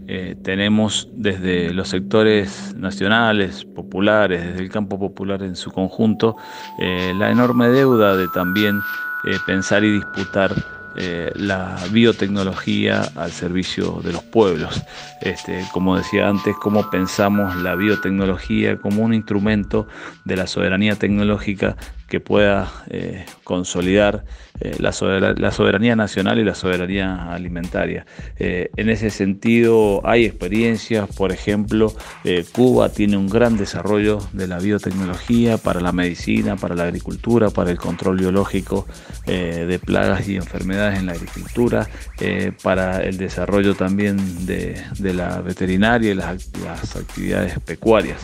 eh, 0.08 0.38
tenemos 0.41 1.10
desde 1.12 1.74
los 1.74 1.89
sectores 1.89 2.74
nacionales, 2.77 3.65
populares, 3.65 4.41
desde 4.41 4.63
el 4.63 4.70
campo 4.70 4.98
popular 4.98 5.44
en 5.44 5.58
su 5.58 5.70
conjunto, 5.72 6.38
eh, 6.80 7.12
la 7.18 7.30
enorme 7.30 7.68
deuda 7.68 8.15
de 8.15 8.30
también 8.30 8.80
pensar 9.46 9.84
y 9.84 9.91
disputar 9.91 10.51
la 10.96 11.78
biotecnología 11.92 13.04
al 13.16 13.32
servicio 13.32 14.02
de 14.04 14.14
los 14.14 14.24
pueblos. 14.24 14.82
Este, 15.22 15.66
como 15.72 15.98
decía 15.98 16.28
antes, 16.28 16.56
cómo 16.62 16.90
pensamos 16.90 17.56
la 17.58 17.76
biotecnología 17.76 18.78
como 18.78 19.04
un 19.04 19.14
instrumento 19.14 19.88
de 20.26 20.36
la 20.36 20.48
soberanía 20.48 20.96
tecnológica 20.96 21.76
que 22.08 22.20
pueda 22.20 22.72
consolidar 23.51 24.24
eh, 24.62 24.77
la, 24.79 24.91
soberanía 24.93 25.96
nacional 25.96 26.39
y 26.39 26.46
la 26.46 26.55
soberanía 26.55 27.34
alimentaria. 27.34 28.05
Eh, 28.38 28.70
en 28.77 28.89
ese 28.89 29.10
sentido 29.10 30.01
hay 30.05 30.24
experiencias, 30.24 31.10
por 31.15 31.34
ejemplo, 31.34 31.93
eh, 32.24 32.46
Cuba 32.50 32.89
tiene 32.89 33.17
un 33.17 33.27
gran 33.27 33.58
desarrollo 33.58 34.20
de 34.31 34.48
la 34.48 34.60
biotecnología 34.60 35.58
para 35.58 35.81
la 35.81 35.91
medicina, 35.91 36.55
para 36.55 36.75
la 36.75 36.84
agricultura, 36.84 37.50
para 37.50 37.72
el 37.72 37.77
control 37.77 38.17
biológico 38.20 38.88
de 39.25 39.79
plagas 39.79 40.27
y 40.27 40.36
enfermedades 40.36 41.00
en 41.00 41.05
la 41.05 41.13
agricultura, 41.13 41.88
para 42.63 43.01
el 43.01 43.17
desarrollo 43.17 43.75
también 43.75 44.17
de, 44.46 44.81
la 45.00 45.41
veterinaria 45.41 46.12
y 46.12 46.15
las, 46.15 46.50
las 46.63 46.96
actividades 46.96 47.60
pecuarias. 47.60 48.20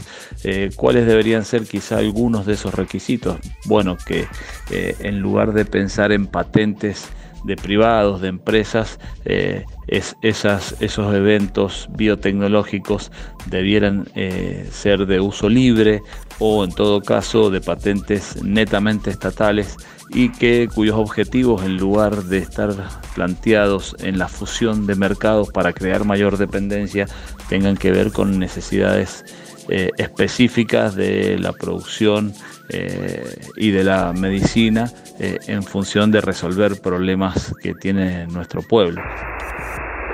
¿Cuáles 0.76 1.06
deberían 1.06 1.46
ser 1.46 1.64
quizá 1.64 1.98
algunos 1.98 2.46
de 2.46 2.54
esos 2.54 2.74
requisitos? 2.74 3.38
Bueno, 3.66 3.98
que 4.06 4.28
en 4.72 5.17
lugar 5.20 5.54
de 5.54 5.66
pensar 5.66 6.12
en 6.12 6.28
patentes 6.28 7.10
de 7.44 7.56
privados, 7.56 8.22
de 8.22 8.28
empresas, 8.28 9.00
eh, 9.26 9.64
es, 9.88 10.18
esas, 10.22 10.76
esos 10.82 11.14
eventos 11.14 11.88
biotecnológicos 11.96 13.12
debieran 13.46 14.08
eh, 14.16 14.68
ser 14.72 15.06
de 15.06 15.20
uso 15.20 15.48
libre 15.48 16.02
o 16.40 16.64
en 16.64 16.72
todo 16.72 17.02
caso 17.02 17.50
de 17.50 17.62
patentes 17.62 18.44
netamente 18.44 19.10
estatales 19.10 19.78
y 20.10 20.30
que 20.30 20.70
cuyos 20.74 20.98
objetivos 20.98 21.64
en 21.64 21.78
lugar 21.78 22.24
de 22.24 22.40
estar 22.40 22.74
planteados 23.16 23.96
en 24.00 24.18
la 24.18 24.28
fusión 24.28 24.88
de 24.88 24.96
mercados 24.96 25.50
para 25.50 25.74
crear 25.74 26.06
mayor 26.06 26.38
dependencia 26.38 27.08
tengan 27.50 27.78
que 27.78 27.92
ver 27.92 28.12
con 28.12 28.40
necesidades 28.40 29.24
eh, 29.70 29.92
específicas 29.98 30.96
de 30.96 31.38
la 31.40 31.52
producción 31.52 32.34
eh, 32.70 33.40
y 33.56 33.72
de 33.72 33.84
la 33.84 34.14
medicina 34.14 34.92
eh, 35.20 35.38
en 35.48 35.64
función 35.64 36.12
de 36.12 36.22
resolver 36.22 36.82
problemas 36.82 37.54
que 37.62 37.74
tiene 37.74 38.28
nuestro 38.28 38.62
pueblo 38.62 39.02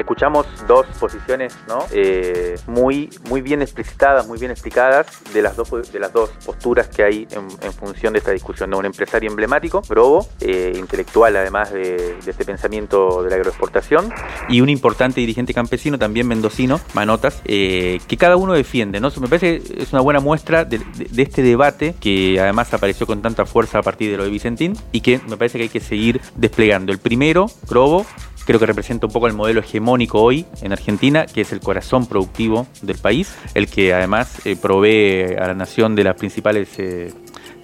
escuchamos 0.04 0.46
dos 0.68 0.86
posiciones 1.00 1.58
¿no? 1.68 1.80
Eh, 1.92 2.56
muy, 2.68 3.10
muy 3.30 3.42
bien 3.42 3.62
explicitadas, 3.62 4.28
muy 4.28 4.38
bien 4.38 4.52
explicadas 4.52 5.08
de 5.34 5.42
las 5.42 5.56
dos, 5.56 5.70
de 5.92 6.00
las 6.00 6.12
dos 6.12 6.30
posturas 6.46 6.90
que 6.90 7.04
hay 7.04 7.28
en, 7.32 7.74
función 7.74 8.14
de 8.14 8.20
esta 8.20 8.32
discusión. 8.32 8.70
de 8.70 8.76
Un 8.76 8.86
empresario 8.86 9.30
emblemático, 9.30 9.82
Brobo, 9.88 10.28
eh, 10.42 10.74
intelectual 10.76 11.36
además 11.38 11.72
de, 11.72 12.18
este 12.26 12.46
pensamiento 12.46 13.24
de 13.24 13.30
la 13.30 13.38
agroexportación, 13.38 14.14
y 14.50 14.62
un 14.62 14.70
importante 14.70 15.22
dirigente 15.22 15.54
campesino, 15.54 15.98
también 15.98 16.28
mendocino, 16.28 16.80
Manotas, 16.94 17.42
eh, 17.46 18.00
que 18.08 18.18
cada 18.18 18.36
uno 18.36 18.54
defiende. 18.54 19.00
¿no? 19.00 19.10
Me 19.22 19.28
parece 19.28 19.62
que 19.62 19.84
es 19.84 19.94
una 19.94 20.02
buena 20.02 20.20
muestra 20.20 20.66
de, 20.66 20.80
de 20.80 21.22
este 21.22 21.42
debate 21.42 21.96
que 22.00 22.40
además 22.40 22.74
apareció 22.74 23.08
con 23.08 23.22
tanta 23.22 23.46
fuerza 23.46 23.80
a 23.80 23.82
partir 23.82 24.12
de 24.12 24.18
lo 24.18 24.26
de 24.26 24.30
Vicentín 24.30 24.78
y 24.92 25.02
que 25.02 25.20
me 25.28 25.38
parece 25.38 25.58
que 25.58 25.64
hay 25.64 25.70
que 25.70 25.80
seguir 25.80 26.20
desplegando. 26.36 26.92
El 26.92 27.00
primero, 27.00 27.48
Brobo, 27.70 28.06
creo 28.46 28.60
que 28.60 28.66
representa 28.66 29.08
un 29.08 29.14
poco 29.14 29.28
el 29.28 29.34
modelo 29.34 29.62
hegemónico 29.62 30.22
hoy 30.22 30.46
en 30.62 30.72
Argentina, 30.72 31.26
que 31.26 31.42
es 31.42 31.52
el 31.52 31.60
corazón 31.60 32.06
productivo 32.06 32.68
del 32.82 32.98
país, 32.98 33.36
el 33.54 33.68
que 33.68 33.94
además 33.94 34.46
eh, 34.46 34.56
provee 34.56 35.36
a 35.36 35.48
la 35.48 35.54
nación 35.54 35.96
de 35.96 36.04
las 36.04 36.16
principales 36.16 36.70
eh, 36.78 37.14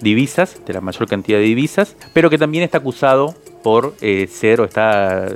divisas, 0.00 0.60
de 0.64 0.72
la 0.72 0.80
mayor 0.80 1.08
cantidad 1.08 1.38
de 1.38 1.44
divisas, 1.44 1.96
pero 2.12 2.30
que 2.30 2.38
también 2.38 2.64
está 2.64 2.78
acusado 2.78 3.34
por 3.62 3.94
eh, 4.00 4.26
ser 4.26 4.60
o 4.60 4.64
está 4.64 5.26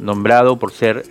nombrado 0.00 0.58
por 0.58 0.72
ser 0.72 1.04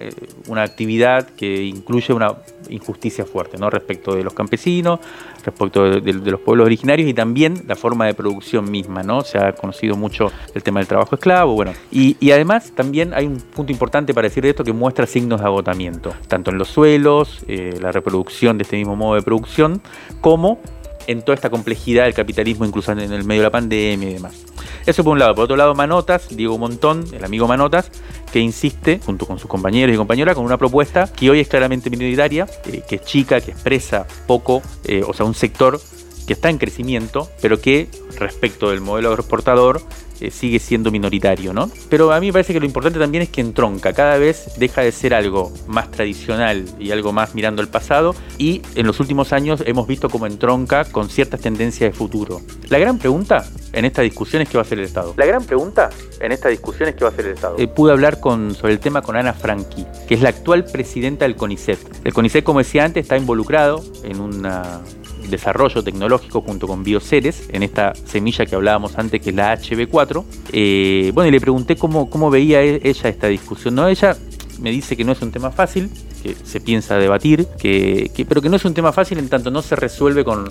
una 0.47 0.63
actividad 0.63 1.29
que 1.29 1.63
incluye 1.63 2.13
una 2.13 2.35
injusticia 2.69 3.25
fuerte 3.25 3.57
¿no? 3.57 3.69
respecto 3.69 4.15
de 4.15 4.23
los 4.23 4.33
campesinos, 4.33 4.99
respecto 5.43 5.83
de, 5.83 6.13
los 6.13 6.39
pueblos 6.39 6.65
originarios 6.65 7.09
y 7.09 7.13
también 7.13 7.63
la 7.67 7.75
forma 7.75 8.05
de 8.05 8.13
producción 8.13 8.69
misma. 8.69 9.03
¿no? 9.03 9.21
Se 9.21 9.37
ha 9.37 9.53
conocido 9.53 9.95
mucho 9.95 10.31
el 10.53 10.63
tema 10.63 10.79
del 10.79 10.87
trabajo 10.87 11.15
esclavo. 11.15 11.53
Bueno. 11.55 11.73
Y, 11.91 12.31
además 12.31 12.71
también 12.75 13.13
hay 13.13 13.27
un 13.27 13.37
punto 13.37 13.71
importante 13.71 14.13
para 14.13 14.27
decir 14.27 14.43
de 14.43 14.49
esto 14.49 14.63
que 14.63 14.73
muestra 14.73 15.05
signos 15.05 15.39
de 15.39 15.45
agotamiento, 15.45 16.13
tanto 16.27 16.51
en 16.51 16.57
los 16.57 16.67
suelos, 16.67 17.43
eh, 17.47 17.77
la 17.79 17.91
reproducción 17.91 18.57
de 18.57 18.63
este 18.63 18.77
mismo 18.77 18.95
modo 18.95 19.15
de 19.15 19.21
producción, 19.21 19.81
como 20.21 20.59
en 21.07 21.21
toda 21.21 21.35
esta 21.35 21.49
complejidad 21.49 22.05
del 22.05 22.13
capitalismo, 22.13 22.65
incluso 22.65 22.91
en 22.91 22.99
el 22.99 23.23
medio 23.23 23.41
de 23.41 23.47
la 23.47 23.51
pandemia 23.51 24.09
y 24.09 24.13
demás. 24.13 24.45
Eso 24.85 25.03
por 25.03 25.13
un 25.13 25.19
lado. 25.19 25.35
Por 25.35 25.45
otro 25.45 25.55
lado, 25.55 25.73
Manotas, 25.75 26.35
Diego 26.35 26.57
Montón, 26.57 27.05
el 27.13 27.23
amigo 27.23 27.47
Manotas, 27.47 27.89
que 28.33 28.39
insiste, 28.39 28.99
junto 29.05 29.27
con 29.27 29.37
sus 29.37 29.47
compañeros 29.47 29.93
y 29.93 29.97
compañeras, 29.97 30.33
con 30.33 30.43
una 30.43 30.57
propuesta 30.57 31.07
que 31.13 31.29
hoy 31.29 31.39
es 31.39 31.47
claramente 31.47 31.91
minoritaria, 31.91 32.47
eh, 32.65 32.81
que 32.89 32.95
es 32.95 33.03
chica, 33.03 33.39
que 33.39 33.51
expresa 33.51 34.07
poco, 34.25 34.63
eh, 34.85 35.03
o 35.07 35.13
sea, 35.13 35.27
un 35.27 35.35
sector 35.35 35.79
que 36.25 36.33
está 36.33 36.49
en 36.49 36.57
crecimiento, 36.57 37.29
pero 37.43 37.61
que 37.61 37.89
respecto 38.17 38.71
del 38.71 38.81
modelo 38.81 39.09
agroexportador 39.09 39.83
eh, 40.23 40.31
sigue 40.31 40.59
siendo 40.59 40.89
minoritario, 40.89 41.51
¿no? 41.53 41.69
Pero 41.89 42.13
a 42.13 42.19
mí 42.21 42.27
me 42.27 42.33
parece 42.33 42.53
que 42.53 42.59
lo 42.61 42.65
importante 42.65 42.97
también 42.97 43.23
es 43.23 43.29
que 43.29 43.41
entronca, 43.41 43.91
cada 43.91 44.17
vez 44.17 44.53
deja 44.57 44.81
de 44.81 44.93
ser 44.93 45.13
algo 45.13 45.51
más 45.67 45.91
tradicional 45.91 46.65
y 46.79 46.91
algo 46.91 47.11
más 47.11 47.35
mirando 47.35 47.61
el 47.61 47.67
pasado, 47.67 48.15
y 48.37 48.61
en 48.75 48.87
los 48.87 49.01
últimos 49.01 49.33
años 49.33 49.61
hemos 49.65 49.85
visto 49.85 50.09
como 50.09 50.25
entronca 50.25 50.85
con 50.85 51.09
ciertas 51.09 51.41
tendencias 51.41 51.91
de 51.91 51.97
futuro. 51.97 52.39
La 52.69 52.77
gran 52.79 52.99
pregunta 52.99 53.45
en 53.73 53.83
esta 53.83 54.01
discusión 54.01 54.41
es 54.41 54.47
qué 54.47 54.55
va 54.55 54.61
a 54.61 54.65
hacer 54.65 54.79
el 54.79 54.85
Estado. 54.85 55.13
La 55.17 55.25
gran 55.25 55.43
pregunta 55.43 55.89
en 56.21 56.31
esta 56.31 56.47
discusión 56.47 56.87
es 56.87 56.95
qué 56.95 57.03
va 57.03 57.09
a 57.09 57.13
hacer 57.13 57.25
el 57.25 57.33
Estado. 57.33 57.55
Eh, 57.59 57.67
pude 57.67 57.91
hablar 57.91 58.21
con, 58.21 58.55
sobre 58.55 58.71
el 58.71 58.79
tema 58.79 59.01
con 59.01 59.17
Ana 59.17 59.33
Franqui, 59.33 59.85
que 60.07 60.13
es 60.15 60.21
la 60.21 60.29
actual 60.29 60.63
presidenta 60.63 61.25
del 61.25 61.35
CONICET. 61.35 61.79
El 62.05 62.13
CONICET, 62.13 62.45
como 62.45 62.59
decía 62.59 62.85
antes, 62.85 63.03
está 63.03 63.17
involucrado 63.17 63.83
en 64.03 64.21
una 64.21 64.81
desarrollo 65.29 65.83
tecnológico 65.83 66.41
junto 66.41 66.67
con 66.67 66.83
Bioceres, 66.83 67.49
en 67.49 67.63
esta 67.63 67.93
semilla 67.95 68.45
que 68.45 68.55
hablábamos 68.55 68.97
antes, 68.97 69.21
que 69.21 69.29
es 69.31 69.35
la 69.35 69.57
HB4. 69.57 70.23
Eh, 70.51 71.11
bueno, 71.13 71.29
y 71.29 71.31
le 71.31 71.41
pregunté 71.41 71.75
cómo, 71.75 72.09
cómo 72.09 72.29
veía 72.29 72.61
e-, 72.61 72.81
ella 72.83 73.09
esta 73.09 73.27
discusión. 73.27 73.75
¿no? 73.75 73.87
Ella 73.87 74.17
me 74.59 74.71
dice 74.71 74.95
que 74.95 75.03
no 75.03 75.11
es 75.11 75.21
un 75.21 75.31
tema 75.31 75.51
fácil, 75.51 75.89
que 76.21 76.35
se 76.35 76.61
piensa 76.61 76.97
debatir, 76.97 77.47
que, 77.59 78.09
pero 78.27 78.41
que 78.41 78.49
no 78.49 78.55
es 78.55 78.65
un 78.65 78.73
tema 78.73 78.91
fácil 78.91 79.19
en 79.19 79.29
tanto 79.29 79.51
no 79.51 79.61
se 79.61 79.75
resuelve 79.75 80.23
con, 80.23 80.49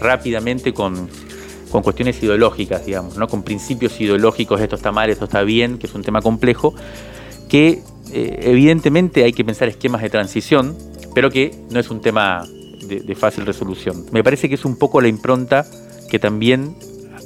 rápidamente 0.00 0.74
con, 0.74 1.08
con 1.70 1.82
cuestiones 1.82 2.20
ideológicas, 2.22 2.84
digamos, 2.84 3.16
¿no? 3.16 3.28
con 3.28 3.42
principios 3.42 4.00
ideológicos, 4.00 4.60
esto 4.60 4.76
está 4.76 4.90
mal, 4.90 5.10
esto 5.10 5.26
está 5.26 5.42
bien, 5.42 5.78
que 5.78 5.86
es 5.86 5.94
un 5.94 6.02
tema 6.02 6.20
complejo, 6.20 6.74
que 7.48 7.82
eh, 8.12 8.40
evidentemente 8.42 9.24
hay 9.24 9.32
que 9.32 9.44
pensar 9.44 9.68
esquemas 9.68 10.02
de 10.02 10.10
transición, 10.10 10.76
pero 11.14 11.30
que 11.30 11.54
no 11.70 11.78
es 11.78 11.90
un 11.90 12.00
tema 12.00 12.44
de, 13.00 13.14
fácil 13.14 13.46
resolución. 13.46 14.06
Me 14.12 14.22
parece 14.22 14.48
que 14.48 14.54
es 14.54 14.64
un 14.64 14.76
poco 14.76 15.00
la 15.00 15.08
impronta 15.08 15.66
que 16.10 16.18
también 16.18 16.76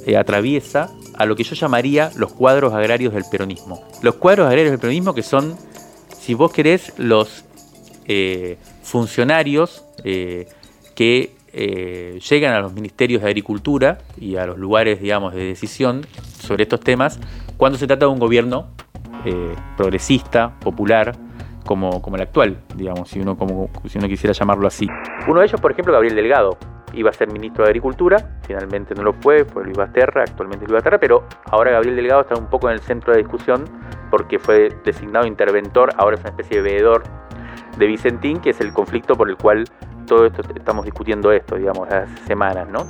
eh, 0.05 0.17
atraviesa 0.17 0.89
a 1.15 1.25
lo 1.25 1.35
que 1.35 1.43
yo 1.43 1.55
llamaría 1.55 2.11
los 2.15 2.33
cuadros 2.33 2.73
agrarios 2.73 3.13
del 3.13 3.23
peronismo. 3.29 3.83
Los 4.01 4.15
cuadros 4.15 4.47
agrarios 4.47 4.71
del 4.71 4.79
peronismo 4.79 5.13
que 5.13 5.23
son, 5.23 5.55
si 6.17 6.33
vos 6.33 6.51
querés, 6.51 6.93
los 6.97 7.45
eh, 8.05 8.57
funcionarios 8.83 9.83
eh, 10.03 10.47
que 10.95 11.35
llegan 12.29 12.53
a 12.53 12.59
los 12.59 12.71
ministerios 12.73 13.23
de 13.23 13.29
Agricultura 13.29 13.97
y 14.19 14.35
a 14.35 14.45
los 14.45 14.59
lugares, 14.59 15.01
digamos, 15.01 15.33
de 15.33 15.43
decisión 15.43 16.05
sobre 16.39 16.63
estos 16.63 16.81
temas 16.81 17.19
cuando 17.57 17.79
se 17.79 17.87
trata 17.87 18.05
de 18.05 18.11
un 18.11 18.19
gobierno 18.19 18.67
progresista, 19.75 20.59
popular, 20.59 21.17
como, 21.67 22.01
como 22.01 22.15
el 22.15 22.23
actual, 22.23 22.57
digamos, 22.75 23.09
si 23.09 23.19
uno, 23.19 23.37
como, 23.37 23.69
si 23.87 23.99
uno 23.99 24.07
quisiera 24.07 24.33
llamarlo 24.33 24.67
así. 24.67 24.87
Uno 25.27 25.41
de 25.41 25.45
ellos, 25.45 25.59
por 25.59 25.71
ejemplo, 25.71 25.93
Gabriel 25.93 26.15
Delgado, 26.15 26.57
iba 26.93 27.09
a 27.09 27.13
ser 27.13 27.31
ministro 27.31 27.65
de 27.65 27.69
Agricultura, 27.69 28.39
finalmente 28.43 28.95
no 28.95 29.03
lo 29.03 29.13
fue, 29.13 29.43
fue 29.43 29.63
Luis 29.65 29.77
Basterra, 29.77 30.23
actualmente 30.23 30.65
Luis 30.65 30.75
Basterra, 30.75 30.99
pero 30.99 31.23
ahora 31.51 31.71
Gabriel 31.71 31.97
Delgado 31.97 32.21
está 32.21 32.35
un 32.35 32.49
poco 32.49 32.69
en 32.69 32.75
el 32.75 32.79
centro 32.79 33.13
de 33.13 33.19
discusión 33.19 33.65
porque 34.09 34.39
fue 34.39 34.69
designado 34.85 35.27
interventor, 35.27 35.89
ahora 35.97 36.15
es 36.15 36.21
una 36.21 36.29
especie 36.29 36.61
de 36.61 36.71
veedor 36.71 37.03
de 37.77 37.85
Vicentín, 37.85 38.39
que 38.39 38.51
es 38.51 38.61
el 38.61 38.71
conflicto 38.71 39.15
por 39.15 39.29
el 39.29 39.35
cual 39.35 39.65
todo 40.07 40.25
esto 40.25 40.41
estamos 40.55 40.85
discutiendo 40.85 41.31
esto, 41.33 41.57
digamos, 41.57 41.89
hace 41.89 42.17
semanas, 42.25 42.69
¿no? 42.69 42.87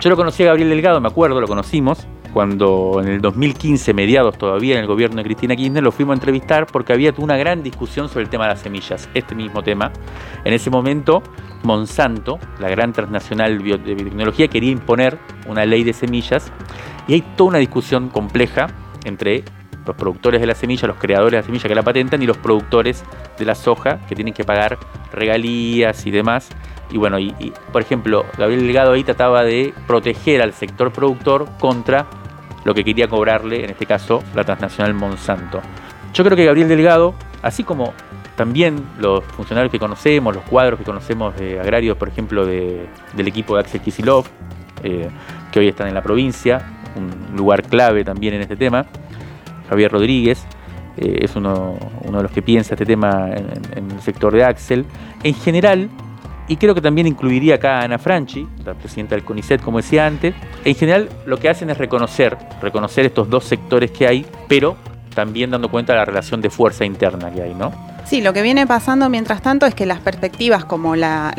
Yo 0.00 0.10
lo 0.10 0.16
conocí 0.16 0.42
a 0.42 0.46
Gabriel 0.46 0.68
Delgado, 0.68 1.00
me 1.00 1.08
acuerdo, 1.08 1.40
lo 1.40 1.46
conocimos, 1.46 2.06
cuando 2.36 3.00
en 3.02 3.08
el 3.08 3.22
2015, 3.22 3.94
mediados 3.94 4.36
todavía 4.36 4.74
en 4.74 4.82
el 4.82 4.86
gobierno 4.86 5.16
de 5.16 5.24
Cristina 5.24 5.56
Kirchner, 5.56 5.82
lo 5.82 5.90
fuimos 5.90 6.12
a 6.12 6.16
entrevistar 6.16 6.66
porque 6.66 6.92
había 6.92 7.14
una 7.16 7.34
gran 7.34 7.62
discusión 7.62 8.10
sobre 8.10 8.24
el 8.24 8.28
tema 8.28 8.44
de 8.44 8.50
las 8.50 8.60
semillas, 8.60 9.08
este 9.14 9.34
mismo 9.34 9.62
tema. 9.62 9.90
En 10.44 10.52
ese 10.52 10.68
momento, 10.68 11.22
Monsanto, 11.62 12.38
la 12.60 12.68
gran 12.68 12.92
transnacional 12.92 13.56
de 13.56 13.64
biotecnología, 13.94 14.48
quería 14.48 14.70
imponer 14.70 15.18
una 15.48 15.64
ley 15.64 15.82
de 15.82 15.94
semillas 15.94 16.52
y 17.08 17.14
hay 17.14 17.22
toda 17.22 17.48
una 17.48 17.58
discusión 17.58 18.10
compleja 18.10 18.66
entre 19.04 19.42
los 19.86 19.96
productores 19.96 20.38
de 20.38 20.46
la 20.46 20.54
semilla, 20.54 20.88
los 20.88 20.98
creadores 20.98 21.32
de 21.32 21.38
la 21.38 21.42
semilla 21.42 21.68
que 21.68 21.74
la 21.74 21.84
patentan 21.84 22.22
y 22.22 22.26
los 22.26 22.36
productores 22.36 23.02
de 23.38 23.46
la 23.46 23.54
soja 23.54 24.00
que 24.06 24.14
tienen 24.14 24.34
que 24.34 24.44
pagar 24.44 24.76
regalías 25.10 26.04
y 26.04 26.10
demás. 26.10 26.50
Y 26.90 26.98
bueno, 26.98 27.18
y, 27.18 27.32
por 27.72 27.80
ejemplo, 27.80 28.26
Gabriel 28.36 28.60
Delgado 28.60 28.92
ahí 28.92 29.04
trataba 29.04 29.42
de 29.42 29.72
proteger 29.86 30.42
al 30.42 30.52
sector 30.52 30.92
productor 30.92 31.48
contra 31.58 32.06
lo 32.66 32.74
que 32.74 32.82
quería 32.82 33.06
cobrarle, 33.06 33.62
en 33.64 33.70
este 33.70 33.86
caso, 33.86 34.24
la 34.34 34.42
transnacional 34.42 34.92
Monsanto. 34.92 35.60
Yo 36.12 36.24
creo 36.24 36.36
que 36.36 36.44
Gabriel 36.44 36.68
Delgado, 36.68 37.14
así 37.40 37.62
como 37.62 37.94
también 38.34 38.84
los 38.98 39.22
funcionarios 39.24 39.70
que 39.70 39.78
conocemos, 39.78 40.34
los 40.34 40.44
cuadros 40.44 40.76
que 40.76 40.84
conocemos 40.84 41.36
de 41.36 41.60
agrarios, 41.60 41.96
por 41.96 42.08
ejemplo, 42.08 42.44
del 42.44 42.88
equipo 43.18 43.54
de 43.54 43.60
Axel 43.60 43.80
Kisilov, 43.80 44.26
eh, 44.82 45.08
que 45.52 45.60
hoy 45.60 45.68
están 45.68 45.86
en 45.86 45.94
la 45.94 46.02
provincia, 46.02 46.60
un 46.96 47.36
lugar 47.36 47.62
clave 47.62 48.02
también 48.02 48.34
en 48.34 48.40
este 48.42 48.56
tema, 48.56 48.84
Javier 49.70 49.92
Rodríguez, 49.92 50.44
eh, 50.96 51.20
es 51.22 51.36
uno, 51.36 51.78
de 52.02 52.22
los 52.22 52.32
que 52.32 52.42
piensa 52.42 52.74
este 52.74 52.84
tema 52.84 53.28
en, 53.30 53.92
el 53.92 54.00
sector 54.00 54.32
de 54.32 54.42
Axel. 54.42 54.86
En 55.22 55.34
general, 55.34 55.88
y 56.48 56.56
creo 56.56 56.74
que 56.74 56.80
también 56.80 57.06
incluiría 57.06 57.56
acá 57.56 57.80
a 57.80 57.84
Ana 57.84 57.98
Franchi, 57.98 58.46
la 58.64 58.74
presidenta 58.74 59.14
del 59.14 59.24
CONICET, 59.24 59.62
como 59.62 59.78
decía 59.78 60.06
antes, 60.06 60.34
en 60.64 60.74
general 60.74 61.08
lo 61.26 61.38
que 61.38 61.48
hacen 61.48 61.70
es 61.70 61.78
reconocer, 61.78 62.36
reconocer 62.60 63.06
estos 63.06 63.28
dos 63.28 63.44
sectores 63.44 63.90
que 63.90 64.06
hay, 64.06 64.26
pero 64.48 64.76
también 65.14 65.50
dando 65.50 65.70
cuenta 65.70 65.92
de 65.92 65.98
la 65.98 66.04
relación 66.04 66.40
de 66.40 66.50
fuerza 66.50 66.84
interna 66.84 67.30
que 67.30 67.42
hay, 67.42 67.54
¿no? 67.54 67.72
Sí, 68.04 68.20
lo 68.20 68.32
que 68.32 68.42
viene 68.42 68.66
pasando 68.66 69.08
mientras 69.08 69.42
tanto 69.42 69.66
es 69.66 69.74
que 69.74 69.84
las 69.84 69.98
perspectivas 69.98 70.64
como 70.64 70.94
la, 70.94 71.30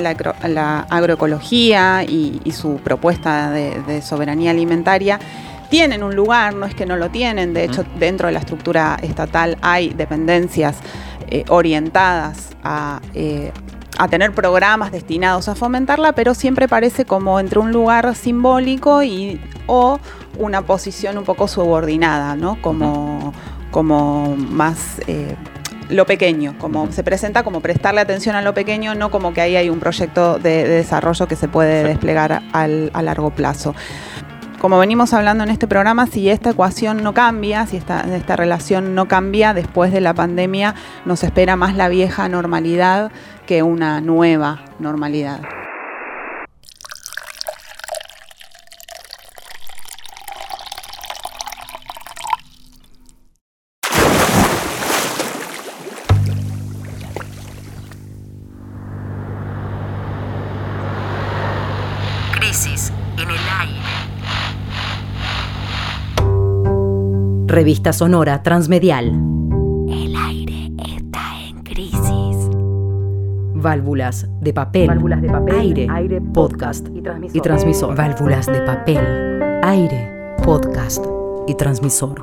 agroecología 0.89 2.03
y, 2.03 2.41
su 2.51 2.77
propuesta 2.77 3.51
de 3.51 4.01
soberanía 4.01 4.51
alimentaria 4.51 5.19
tienen 5.69 6.03
un 6.03 6.15
lugar, 6.15 6.53
no 6.55 6.65
es 6.65 6.75
que 6.75 6.85
no 6.85 6.95
lo 6.95 7.09
tienen, 7.09 7.53
de 7.53 7.65
hecho 7.65 7.83
dentro 7.99 8.27
de 8.27 8.33
la 8.33 8.39
estructura 8.39 8.97
estatal 9.01 9.57
hay 9.61 9.89
dependencias 9.89 10.77
eh, 11.29 11.43
orientadas 11.49 12.51
eh, 13.13 13.51
a, 13.97 14.07
tener 14.07 14.31
programas 14.33 14.91
destinados 14.91 15.47
a 15.47 15.55
fomentarla, 15.55 16.13
pero 16.13 16.33
siempre 16.33 16.67
parece 16.67 17.05
como 17.05 17.39
entre 17.39 17.59
un 17.59 17.71
lugar 17.71 18.15
simbólico 18.15 19.03
y 19.03 19.41
o 19.67 19.99
una 20.37 20.61
posición 20.61 21.17
un 21.17 21.23
poco 21.23 21.47
subordinada, 21.47 22.35
¿no? 22.35 22.61
Como, 22.61 23.33
como 23.71 24.35
más 24.35 24.99
eh, 25.07 25.35
lo 25.89 26.05
pequeño, 26.05 26.55
como 26.59 26.91
se 26.91 27.03
presenta 27.03 27.43
como 27.43 27.61
prestarle 27.61 28.01
atención 28.01 28.35
a 28.35 28.41
lo 28.41 28.53
pequeño, 28.53 28.95
no 28.95 29.11
como 29.11 29.33
que 29.33 29.41
ahí 29.41 29.55
hay 29.55 29.69
un 29.69 29.79
proyecto 29.79 30.37
de, 30.39 30.67
desarrollo 30.67 31.27
que 31.27 31.35
se 31.35 31.47
puede 31.47 31.83
desplegar 31.83 32.43
a 32.53 33.01
largo 33.01 33.31
plazo. 33.31 33.73
Como 34.59 34.79
venimos 34.79 35.13
hablando 35.13 35.43
en 35.43 35.51
este 35.51 35.67
programa, 35.67 36.07
si 36.07 36.31
esta 36.31 36.49
ecuación 36.49 37.03
no 37.03 37.13
cambia, 37.13 37.67
si 37.67 37.77
esta, 37.77 38.01
esta 38.15 38.35
relación 38.35 38.95
no 38.95 39.07
cambia 39.07 39.53
después 39.53 39.91
de 39.91 40.01
la 40.01 40.15
pandemia, 40.15 40.73
nos 41.05 41.23
espera 41.23 41.55
más 41.55 41.75
la 41.75 41.89
vieja 41.89 42.27
normalidad 42.27 43.11
que 43.47 43.63
una 43.63 44.01
nueva 44.01 44.65
normalidad. 44.77 45.39
Revista 67.47 67.91
Sonora 67.91 68.43
Transmedial. 68.43 69.26
Válvulas 73.67 74.25
de 74.39 74.53
papel. 74.53 74.87
Válvulas 74.87 75.21
de 75.21 75.29
papel. 75.29 75.59
Aire. 75.59 75.87
aire 75.91 76.21
podcast 76.21 76.87
y 76.87 77.01
transmisor. 77.01 77.35
y 77.35 77.41
transmisor. 77.41 77.95
Válvulas 77.97 78.45
de 78.45 78.61
papel. 78.61 79.59
Aire. 79.61 80.35
Podcast 80.41 81.05
y 81.47 81.53
transmisor. 81.53 82.15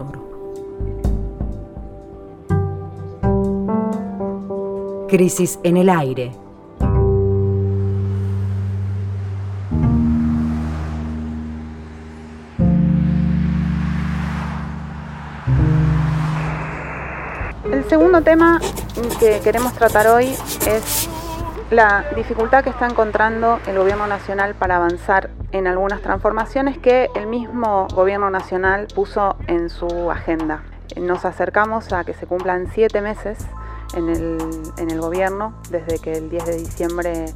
Crisis 5.06 5.58
en 5.64 5.76
el 5.76 5.90
aire. 5.90 6.32
El 17.70 17.84
segundo 17.90 18.22
tema 18.22 18.62
que 19.20 19.40
queremos 19.40 19.74
tratar 19.74 20.06
hoy 20.06 20.34
es 20.66 21.10
la 21.74 22.04
dificultad 22.14 22.62
que 22.62 22.70
está 22.70 22.86
encontrando 22.86 23.58
el 23.66 23.76
gobierno 23.76 24.06
nacional 24.06 24.54
para 24.54 24.76
avanzar 24.76 25.30
en 25.50 25.66
algunas 25.66 26.00
transformaciones 26.02 26.78
que 26.78 27.08
el 27.16 27.26
mismo 27.26 27.88
gobierno 27.92 28.30
nacional 28.30 28.86
puso 28.94 29.36
en 29.48 29.68
su 29.70 30.08
agenda. 30.08 30.62
Nos 30.96 31.24
acercamos 31.24 31.92
a 31.92 32.04
que 32.04 32.14
se 32.14 32.26
cumplan 32.26 32.68
siete 32.72 33.00
meses 33.00 33.38
en 33.96 34.08
el, 34.08 35.00
gobierno, 35.00 35.54
desde 35.70 35.98
que 35.98 36.12
el 36.12 36.30
10 36.30 36.46
de 36.46 36.56
diciembre 36.56 37.26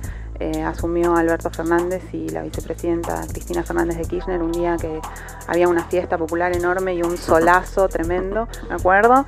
eh, 0.40 0.62
asumió 0.62 1.16
Alberto 1.16 1.50
Fernández 1.50 2.02
y 2.12 2.28
la 2.28 2.42
vicepresidenta 2.42 3.26
Cristina 3.26 3.62
Fernández 3.62 3.98
de 3.98 4.04
Kirchner 4.04 4.42
un 4.42 4.52
día 4.52 4.76
que 4.80 5.00
había 5.46 5.68
una 5.68 5.84
fiesta 5.84 6.16
popular 6.16 6.54
enorme 6.54 6.94
y 6.94 7.02
un 7.02 7.16
solazo 7.16 7.88
tremendo, 7.88 8.48
¿me 8.68 8.76
acuerdo? 8.76 9.26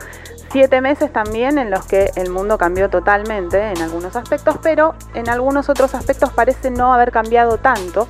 Siete 0.52 0.80
meses 0.80 1.12
también 1.12 1.58
en 1.58 1.70
los 1.70 1.84
que 1.84 2.10
el 2.16 2.30
mundo 2.30 2.58
cambió 2.58 2.90
totalmente 2.90 3.70
en 3.70 3.82
algunos 3.82 4.16
aspectos, 4.16 4.56
pero 4.62 4.94
en 5.14 5.28
algunos 5.28 5.68
otros 5.68 5.94
aspectos 5.94 6.30
parece 6.32 6.70
no 6.70 6.92
haber 6.92 7.10
cambiado 7.12 7.58
tanto, 7.58 8.08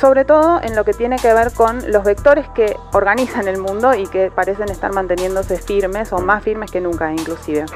sobre 0.00 0.24
todo 0.24 0.60
en 0.62 0.74
lo 0.74 0.84
que 0.84 0.92
tiene 0.92 1.16
que 1.16 1.32
ver 1.32 1.52
con 1.52 1.90
los 1.90 2.04
vectores 2.04 2.48
que 2.50 2.76
organizan 2.92 3.48
el 3.48 3.58
mundo 3.58 3.94
y 3.94 4.06
que 4.06 4.30
parecen 4.30 4.70
estar 4.70 4.92
manteniéndose 4.92 5.56
firmes 5.56 6.12
o 6.12 6.18
más 6.18 6.42
firmes 6.42 6.70
que 6.70 6.80
nunca 6.80 7.12
inclusive 7.12 7.66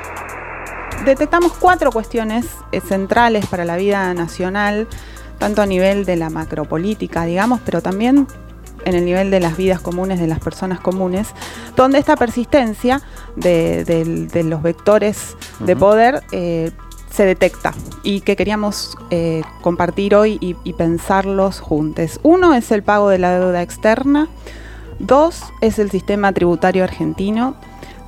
detectamos 1.07 1.53
cuatro 1.53 1.91
cuestiones 1.93 2.47
eh, 2.73 2.81
centrales 2.81 3.47
para 3.47 3.65
la 3.65 3.77
vida 3.77 4.13
nacional, 4.13 4.89
tanto 5.39 5.63
a 5.63 5.67
nivel 5.67 6.05
de 6.05 6.17
la 6.17 6.29
macropolítica, 6.29 7.25
digamos, 7.25 7.61
pero 7.65 7.81
también 7.81 8.27
en 8.85 8.95
el 8.95 9.05
nivel 9.05 9.31
de 9.31 9.41
las 9.41 9.57
vidas 9.57 9.81
comunes 9.81 10.21
de 10.21 10.27
las 10.27 10.41
personas 10.41 10.81
comunes, 10.81 11.29
donde 11.77 11.99
esta 11.99 12.17
persistencia 12.17 13.03
de, 13.37 14.45
los 14.45 14.63
vectores 14.63 15.37
de 15.61 15.77
poder 15.77 16.23
eh, 16.33 16.71
se 17.11 17.25
detecta 17.25 17.73
y 18.03 18.21
que 18.21 18.37
queríamos 18.37 18.97
eh, 19.11 19.43
compartir 19.63 20.15
hoy 20.15 20.39
y, 20.41 20.57
y 20.65 20.73
pensarlos 20.75 21.61
juntos. 21.61 22.21
Uno 22.23 22.55
es 22.55 22.71
el 22.71 22.83
pago 22.83 23.09
de 23.09 23.19
la 23.19 23.39
deuda 23.39 23.63
externa, 23.63 24.29
dos 24.99 25.43
es 25.61 25.79
el 25.79 25.91
sistema 25.91 26.33
tributario 26.33 26.85
argentino, 26.85 27.57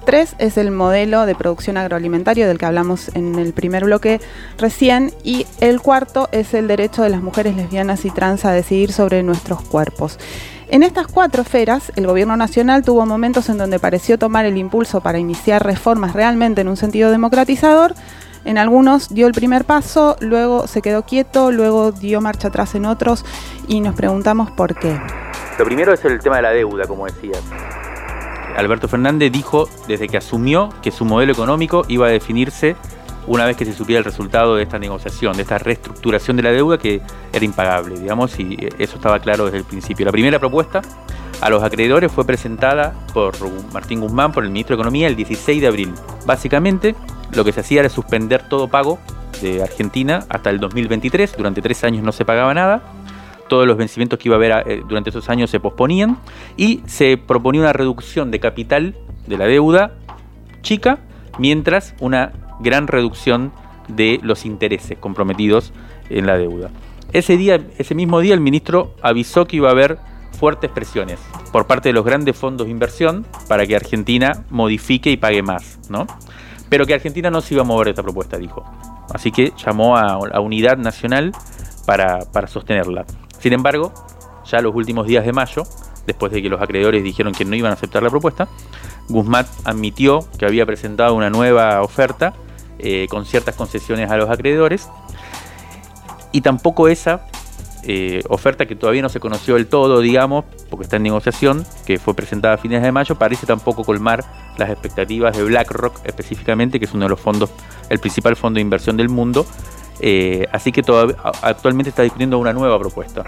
Tres 0.08 0.34
es 0.38 0.56
el 0.56 0.70
modelo 0.70 1.26
de 1.26 1.34
producción 1.34 1.76
agroalimentario 1.76 2.48
del 2.48 2.56
que 2.56 2.64
hablamos 2.64 3.14
en 3.14 3.38
el 3.38 3.52
primer 3.52 3.84
bloque 3.84 4.22
recién. 4.56 5.12
Y 5.22 5.46
el 5.60 5.82
cuarto 5.82 6.30
es 6.32 6.54
el 6.54 6.66
derecho 6.66 7.02
de 7.02 7.10
las 7.10 7.20
mujeres 7.20 7.54
lesbianas 7.54 8.06
y 8.06 8.10
trans 8.10 8.46
a 8.46 8.52
decidir 8.52 8.90
sobre 8.94 9.22
nuestros 9.22 9.60
cuerpos. 9.60 10.18
En 10.70 10.82
estas 10.82 11.08
cuatro 11.08 11.42
esferas, 11.42 11.92
el 11.94 12.06
gobierno 12.06 12.38
nacional 12.38 12.84
tuvo 12.84 13.04
momentos 13.04 13.50
en 13.50 13.58
donde 13.58 13.78
pareció 13.78 14.18
tomar 14.18 14.46
el 14.46 14.56
impulso 14.56 15.02
para 15.02 15.18
iniciar 15.18 15.62
reformas 15.62 16.14
realmente 16.14 16.62
en 16.62 16.68
un 16.68 16.78
sentido 16.78 17.10
democratizador. 17.10 17.94
En 18.46 18.56
algunos 18.56 19.10
dio 19.10 19.26
el 19.26 19.34
primer 19.34 19.66
paso, 19.66 20.16
luego 20.20 20.66
se 20.68 20.80
quedó 20.80 21.02
quieto, 21.02 21.52
luego 21.52 21.92
dio 21.92 22.22
marcha 22.22 22.48
atrás 22.48 22.74
en 22.74 22.86
otros 22.86 23.26
y 23.66 23.82
nos 23.82 23.94
preguntamos 23.94 24.50
por 24.52 24.74
qué. 24.74 24.98
Lo 25.58 25.66
primero 25.66 25.92
es 25.92 26.02
el 26.06 26.18
tema 26.18 26.36
de 26.36 26.42
la 26.42 26.50
deuda, 26.52 26.86
como 26.86 27.04
decías. 27.04 27.42
Alberto 28.56 28.88
Fernández 28.88 29.30
dijo 29.32 29.68
desde 29.86 30.08
que 30.08 30.16
asumió 30.16 30.70
que 30.82 30.90
su 30.90 31.04
modelo 31.04 31.32
económico 31.32 31.84
iba 31.88 32.06
a 32.06 32.10
definirse 32.10 32.76
una 33.28 33.44
vez 33.44 33.56
que 33.56 33.64
se 33.64 33.74
supiera 33.74 33.98
el 33.98 34.04
resultado 34.04 34.56
de 34.56 34.62
esta 34.62 34.78
negociación, 34.78 35.36
de 35.36 35.42
esta 35.42 35.58
reestructuración 35.58 36.36
de 36.36 36.42
la 36.42 36.50
deuda 36.50 36.78
que 36.78 37.02
era 37.32 37.44
impagable, 37.44 37.98
digamos, 37.98 38.38
y 38.40 38.56
eso 38.78 38.96
estaba 38.96 39.18
claro 39.20 39.44
desde 39.44 39.58
el 39.58 39.64
principio. 39.64 40.06
La 40.06 40.12
primera 40.12 40.38
propuesta 40.38 40.80
a 41.40 41.50
los 41.50 41.62
acreedores 41.62 42.10
fue 42.10 42.24
presentada 42.24 42.94
por 43.12 43.34
Martín 43.72 44.00
Guzmán, 44.00 44.32
por 44.32 44.44
el 44.44 44.50
ministro 44.50 44.76
de 44.76 44.80
Economía, 44.80 45.06
el 45.06 45.14
16 45.14 45.60
de 45.60 45.66
abril. 45.66 45.94
Básicamente, 46.26 46.94
lo 47.32 47.44
que 47.44 47.52
se 47.52 47.60
hacía 47.60 47.80
era 47.80 47.90
suspender 47.90 48.48
todo 48.48 48.68
pago 48.68 48.98
de 49.42 49.62
Argentina 49.62 50.24
hasta 50.30 50.50
el 50.50 50.58
2023, 50.58 51.36
durante 51.36 51.62
tres 51.62 51.84
años 51.84 52.02
no 52.02 52.12
se 52.12 52.24
pagaba 52.24 52.54
nada, 52.54 52.82
todos 53.48 53.66
los 53.66 53.76
vencimientos 53.76 54.18
que 54.18 54.28
iba 54.28 54.36
a 54.36 54.38
haber 54.38 54.68
eh, 54.68 54.82
durante 54.86 55.10
esos 55.10 55.28
años 55.28 55.50
se 55.50 55.60
posponían 55.60 56.18
y 56.56 56.82
se 56.86 57.16
proponía 57.16 57.62
una 57.62 57.72
reducción 57.72 58.30
de 58.30 58.40
capital 58.40 58.94
de 59.26 59.38
la 59.38 59.46
deuda 59.46 59.92
chica, 60.62 60.98
mientras 61.38 61.94
una 62.00 62.32
gran 62.60 62.86
reducción 62.86 63.52
de 63.88 64.20
los 64.22 64.44
intereses 64.44 64.98
comprometidos 64.98 65.72
en 66.10 66.26
la 66.26 66.36
deuda. 66.36 66.70
Ese 67.12 67.36
día, 67.36 67.60
ese 67.78 67.94
mismo 67.94 68.20
día, 68.20 68.34
el 68.34 68.40
ministro 68.40 68.94
avisó 69.02 69.46
que 69.46 69.56
iba 69.56 69.68
a 69.68 69.72
haber 69.72 69.98
fuertes 70.38 70.70
presiones 70.70 71.18
por 71.52 71.66
parte 71.66 71.88
de 71.88 71.92
los 71.94 72.04
grandes 72.04 72.36
fondos 72.36 72.66
de 72.66 72.70
inversión 72.70 73.26
para 73.48 73.66
que 73.66 73.74
Argentina 73.74 74.44
modifique 74.50 75.10
y 75.10 75.16
pague 75.16 75.42
más, 75.42 75.78
¿no? 75.88 76.06
Pero 76.68 76.86
que 76.86 76.94
Argentina 76.94 77.30
no 77.30 77.40
se 77.40 77.54
iba 77.54 77.62
a 77.62 77.66
mover 77.66 77.86
de 77.86 77.90
esta 77.92 78.02
propuesta, 78.02 78.36
dijo. 78.36 78.62
Así 79.12 79.32
que 79.32 79.52
llamó 79.56 79.96
a, 79.96 80.18
unidad 80.40 80.76
nacional 80.76 81.32
para, 81.86 82.20
para 82.30 82.46
sostenerla. 82.46 83.06
Sin 83.38 83.52
embargo, 83.52 83.92
ya 84.44 84.60
los 84.60 84.74
últimos 84.74 85.06
días 85.06 85.24
de 85.24 85.32
mayo, 85.32 85.64
después 86.06 86.32
de 86.32 86.42
que 86.42 86.48
los 86.48 86.60
acreedores 86.60 87.02
dijeron 87.04 87.32
que 87.32 87.44
no 87.44 87.54
iban 87.54 87.70
a 87.70 87.74
aceptar 87.74 88.02
la 88.02 88.10
propuesta, 88.10 88.48
Guzmán 89.08 89.46
admitió 89.64 90.26
que 90.38 90.46
había 90.46 90.66
presentado 90.66 91.14
una 91.14 91.30
nueva 91.30 91.82
oferta 91.82 92.34
eh, 92.78 93.06
con 93.10 93.24
ciertas 93.24 93.54
concesiones 93.54 94.10
a 94.10 94.16
los 94.16 94.28
acreedores 94.30 94.88
y 96.32 96.42
tampoco 96.42 96.88
esa 96.88 97.26
eh, 97.84 98.22
oferta 98.28 98.66
que 98.66 98.76
todavía 98.76 99.02
no 99.02 99.08
se 99.08 99.20
conoció 99.20 99.54
del 99.54 99.66
todo, 99.66 100.00
digamos, 100.00 100.44
porque 100.68 100.84
está 100.84 100.96
en 100.96 101.04
negociación, 101.04 101.64
que 101.86 101.98
fue 101.98 102.14
presentada 102.14 102.54
a 102.54 102.58
fines 102.58 102.82
de 102.82 102.92
mayo, 102.92 103.14
parece 103.16 103.46
tampoco 103.46 103.84
colmar 103.84 104.24
las 104.58 104.70
expectativas 104.70 105.36
de 105.36 105.44
BlackRock 105.44 106.04
específicamente, 106.04 106.78
que 106.78 106.84
es 106.84 106.92
uno 106.92 107.04
de 107.04 107.10
los 107.10 107.20
fondos, 107.20 107.50
el 107.88 107.98
principal 107.98 108.36
fondo 108.36 108.58
de 108.58 108.62
inversión 108.62 108.96
del 108.96 109.08
mundo, 109.08 109.46
eh, 110.00 110.46
así 110.52 110.72
que 110.72 110.82
todavía, 110.82 111.16
actualmente 111.42 111.90
está 111.90 112.02
discutiendo 112.02 112.38
una 112.38 112.52
nueva 112.52 112.78
propuesta. 112.78 113.24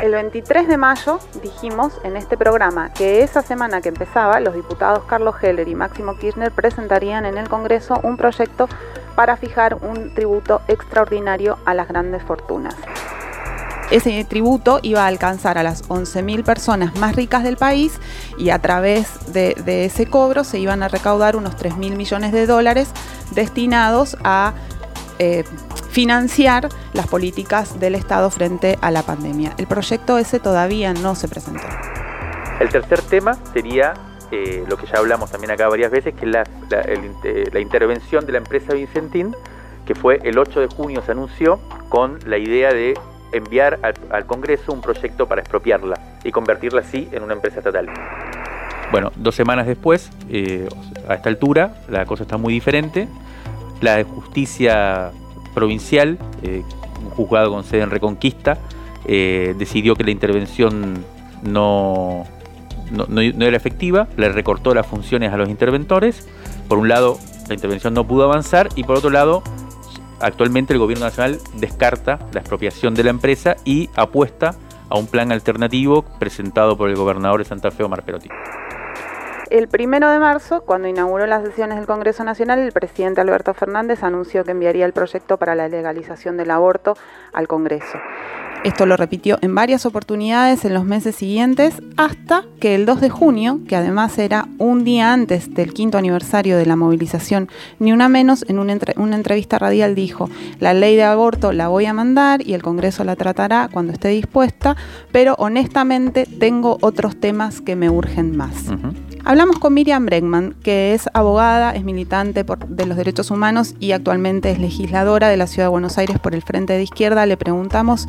El 0.00 0.12
23 0.12 0.66
de 0.66 0.78
mayo 0.78 1.18
dijimos 1.42 1.92
en 2.04 2.16
este 2.16 2.38
programa 2.38 2.90
que 2.94 3.22
esa 3.22 3.42
semana 3.42 3.82
que 3.82 3.90
empezaba, 3.90 4.40
los 4.40 4.54
diputados 4.54 5.04
Carlos 5.04 5.34
Heller 5.42 5.68
y 5.68 5.74
Máximo 5.74 6.16
Kirchner 6.16 6.50
presentarían 6.52 7.26
en 7.26 7.36
el 7.36 7.50
Congreso 7.50 8.00
un 8.02 8.16
proyecto 8.16 8.66
para 9.14 9.36
fijar 9.36 9.74
un 9.74 10.14
tributo 10.14 10.62
extraordinario 10.68 11.58
a 11.66 11.74
las 11.74 11.86
grandes 11.86 12.22
fortunas. 12.22 12.74
Ese 13.90 14.24
tributo 14.24 14.78
iba 14.82 15.04
a 15.04 15.08
alcanzar 15.08 15.58
a 15.58 15.62
las 15.62 15.86
11.000 15.88 16.44
personas 16.44 16.96
más 16.96 17.14
ricas 17.14 17.42
del 17.42 17.58
país 17.58 18.00
y 18.38 18.50
a 18.50 18.58
través 18.60 19.32
de, 19.34 19.54
de 19.66 19.84
ese 19.84 20.06
cobro 20.06 20.44
se 20.44 20.60
iban 20.60 20.82
a 20.82 20.88
recaudar 20.88 21.36
unos 21.36 21.58
3.000 21.58 21.96
millones 21.96 22.32
de 22.32 22.46
dólares 22.46 22.88
destinados 23.32 24.16
a 24.24 24.54
eh, 25.22 25.44
financiar 25.90 26.70
las 26.94 27.06
políticas 27.06 27.78
del 27.78 27.94
Estado 27.94 28.30
frente 28.30 28.78
a 28.80 28.90
la 28.90 29.02
pandemia. 29.02 29.52
El 29.58 29.66
proyecto 29.66 30.16
ese 30.16 30.40
todavía 30.40 30.94
no 30.94 31.14
se 31.14 31.28
presentó. 31.28 31.66
El 32.58 32.70
tercer 32.70 33.02
tema 33.02 33.34
sería 33.52 33.92
eh, 34.30 34.64
lo 34.66 34.78
que 34.78 34.86
ya 34.86 34.96
hablamos 34.96 35.30
también 35.30 35.50
acá 35.50 35.68
varias 35.68 35.90
veces, 35.90 36.14
que 36.14 36.24
es 36.24 36.32
la, 36.32 36.44
eh, 36.70 37.60
intervención 37.60 38.24
de 38.24 38.32
la 38.32 38.38
empresa 38.38 38.72
Vicentín, 38.72 39.36
que 39.84 39.94
fue 39.94 40.20
el 40.24 40.38
8 40.38 40.58
de 40.58 40.68
junio 40.68 41.02
se 41.04 41.12
anunció 41.12 41.60
con 41.90 42.18
la 42.24 42.38
idea 42.38 42.72
de 42.72 42.98
enviar 43.32 43.78
al, 44.10 44.24
Congreso 44.24 44.72
un 44.72 44.80
proyecto 44.80 45.28
para 45.28 45.42
expropiarla 45.42 46.00
y 46.24 46.32
convertirla 46.32 46.80
así 46.80 47.10
en 47.12 47.24
una 47.24 47.34
empresa 47.34 47.58
estatal. 47.58 47.90
Bueno, 48.90 49.12
dos 49.16 49.34
semanas 49.34 49.66
después, 49.66 50.10
a 51.06 51.14
esta 51.14 51.28
altura, 51.28 51.74
la 51.90 52.06
cosa 52.06 52.22
está 52.22 52.38
muy 52.38 52.54
diferente 52.54 53.06
la 53.80 54.02
justicia 54.04 55.12
provincial, 55.54 56.18
eh, 56.42 56.62
un 57.04 57.10
juzgado 57.10 57.50
con 57.50 57.64
sede 57.64 57.82
en 57.82 57.90
Reconquista, 57.90 58.58
eh, 59.06 59.54
decidió 59.58 59.94
que 59.94 60.04
la 60.04 60.10
intervención 60.10 61.04
no, 61.42 62.26
no, 62.90 63.20
era 63.20 63.56
efectiva, 63.56 64.08
le 64.16 64.28
recortó 64.30 64.74
las 64.74 64.86
funciones 64.86 65.32
a 65.32 65.36
los 65.36 65.48
interventores. 65.48 66.28
Por 66.68 66.78
un 66.78 66.88
lado, 66.88 67.18
la 67.48 67.54
intervención 67.54 67.94
no 67.94 68.06
pudo 68.06 68.24
avanzar 68.24 68.68
y 68.76 68.84
por 68.84 68.98
otro 68.98 69.10
lado, 69.10 69.42
actualmente 70.20 70.72
el 70.72 70.78
gobierno 70.78 71.06
nacional 71.06 71.38
descarta 71.56 72.18
la 72.32 72.40
expropiación 72.40 72.94
de 72.94 73.04
la 73.04 73.10
empresa 73.10 73.56
y 73.64 73.88
apuesta 73.96 74.54
a 74.88 74.98
un 74.98 75.06
plan 75.06 75.32
alternativo 75.32 76.04
presentado 76.18 76.76
por 76.76 76.90
el 76.90 76.96
gobernador 76.96 77.38
de 77.40 77.44
Santa 77.44 77.70
Fe, 77.70 77.84
Omar 77.84 78.04
Perotti. 78.04 78.28
El 79.50 79.66
primero 79.66 80.08
de 80.08 80.20
marzo, 80.20 80.60
cuando 80.60 80.86
inauguró 80.86 81.26
las 81.26 81.42
sesiones 81.42 81.76
del 81.76 81.86
Congreso 81.88 82.22
Nacional, 82.22 82.60
el 82.60 82.70
presidente 82.70 83.20
Alberto 83.20 83.52
Fernández 83.52 84.04
anunció 84.04 84.44
que 84.44 84.52
enviaría 84.52 84.86
el 84.86 84.92
proyecto 84.92 85.38
para 85.38 85.56
la 85.56 85.68
legalización 85.68 86.36
del 86.36 86.52
aborto 86.52 86.96
al 87.32 87.48
Congreso. 87.48 87.98
Esto 88.62 88.84
lo 88.84 88.98
repitió 88.98 89.38
en 89.40 89.54
varias 89.54 89.86
oportunidades 89.86 90.66
en 90.66 90.74
los 90.74 90.84
meses 90.84 91.16
siguientes 91.16 91.80
hasta 91.96 92.44
que 92.60 92.74
el 92.74 92.84
2 92.84 93.00
de 93.00 93.08
junio, 93.08 93.60
que 93.66 93.74
además 93.74 94.18
era 94.18 94.48
un 94.58 94.84
día 94.84 95.14
antes 95.14 95.54
del 95.54 95.72
quinto 95.72 95.96
aniversario 95.96 96.58
de 96.58 96.66
la 96.66 96.76
movilización, 96.76 97.48
ni 97.78 97.92
una 97.92 98.10
menos, 98.10 98.44
en 98.48 98.58
una, 98.58 98.76
una, 98.96 99.16
entrevista 99.16 99.58
radial 99.58 99.94
dijo, 99.94 100.28
la 100.58 100.74
ley 100.74 100.94
de 100.94 101.04
aborto 101.04 101.52
la 101.52 101.68
voy 101.68 101.86
a 101.86 101.94
mandar 101.94 102.46
y 102.46 102.52
el 102.52 102.62
Congreso 102.62 103.02
la 103.02 103.16
tratará 103.16 103.70
cuando 103.72 103.94
esté 103.94 104.08
dispuesta, 104.08 104.76
pero 105.10 105.36
honestamente 105.38 106.26
tengo 106.26 106.76
otros 106.82 107.18
temas 107.18 107.62
que 107.62 107.76
me 107.76 107.88
urgen 107.88 108.36
más. 108.36 108.66
Hablamos 109.24 109.58
con 109.58 109.72
Miriam 109.72 110.04
Bregman, 110.04 110.54
que 110.62 110.92
es 110.92 111.08
abogada, 111.14 111.74
es 111.74 111.84
militante 111.84 112.44
de 112.68 112.86
los 112.86 112.96
derechos 112.98 113.30
humanos 113.30 113.74
y 113.80 113.92
actualmente 113.92 114.50
es 114.50 114.58
legisladora 114.58 115.28
de 115.28 115.38
la 115.38 115.46
Ciudad 115.46 115.66
de 115.66 115.70
Buenos 115.70 115.96
Aires 115.96 116.18
por 116.18 116.34
el 116.34 116.42
Frente 116.42 116.74
de 116.74 116.82
Izquierda. 116.82 117.24
Le 117.24 117.36
preguntamos 117.36 118.06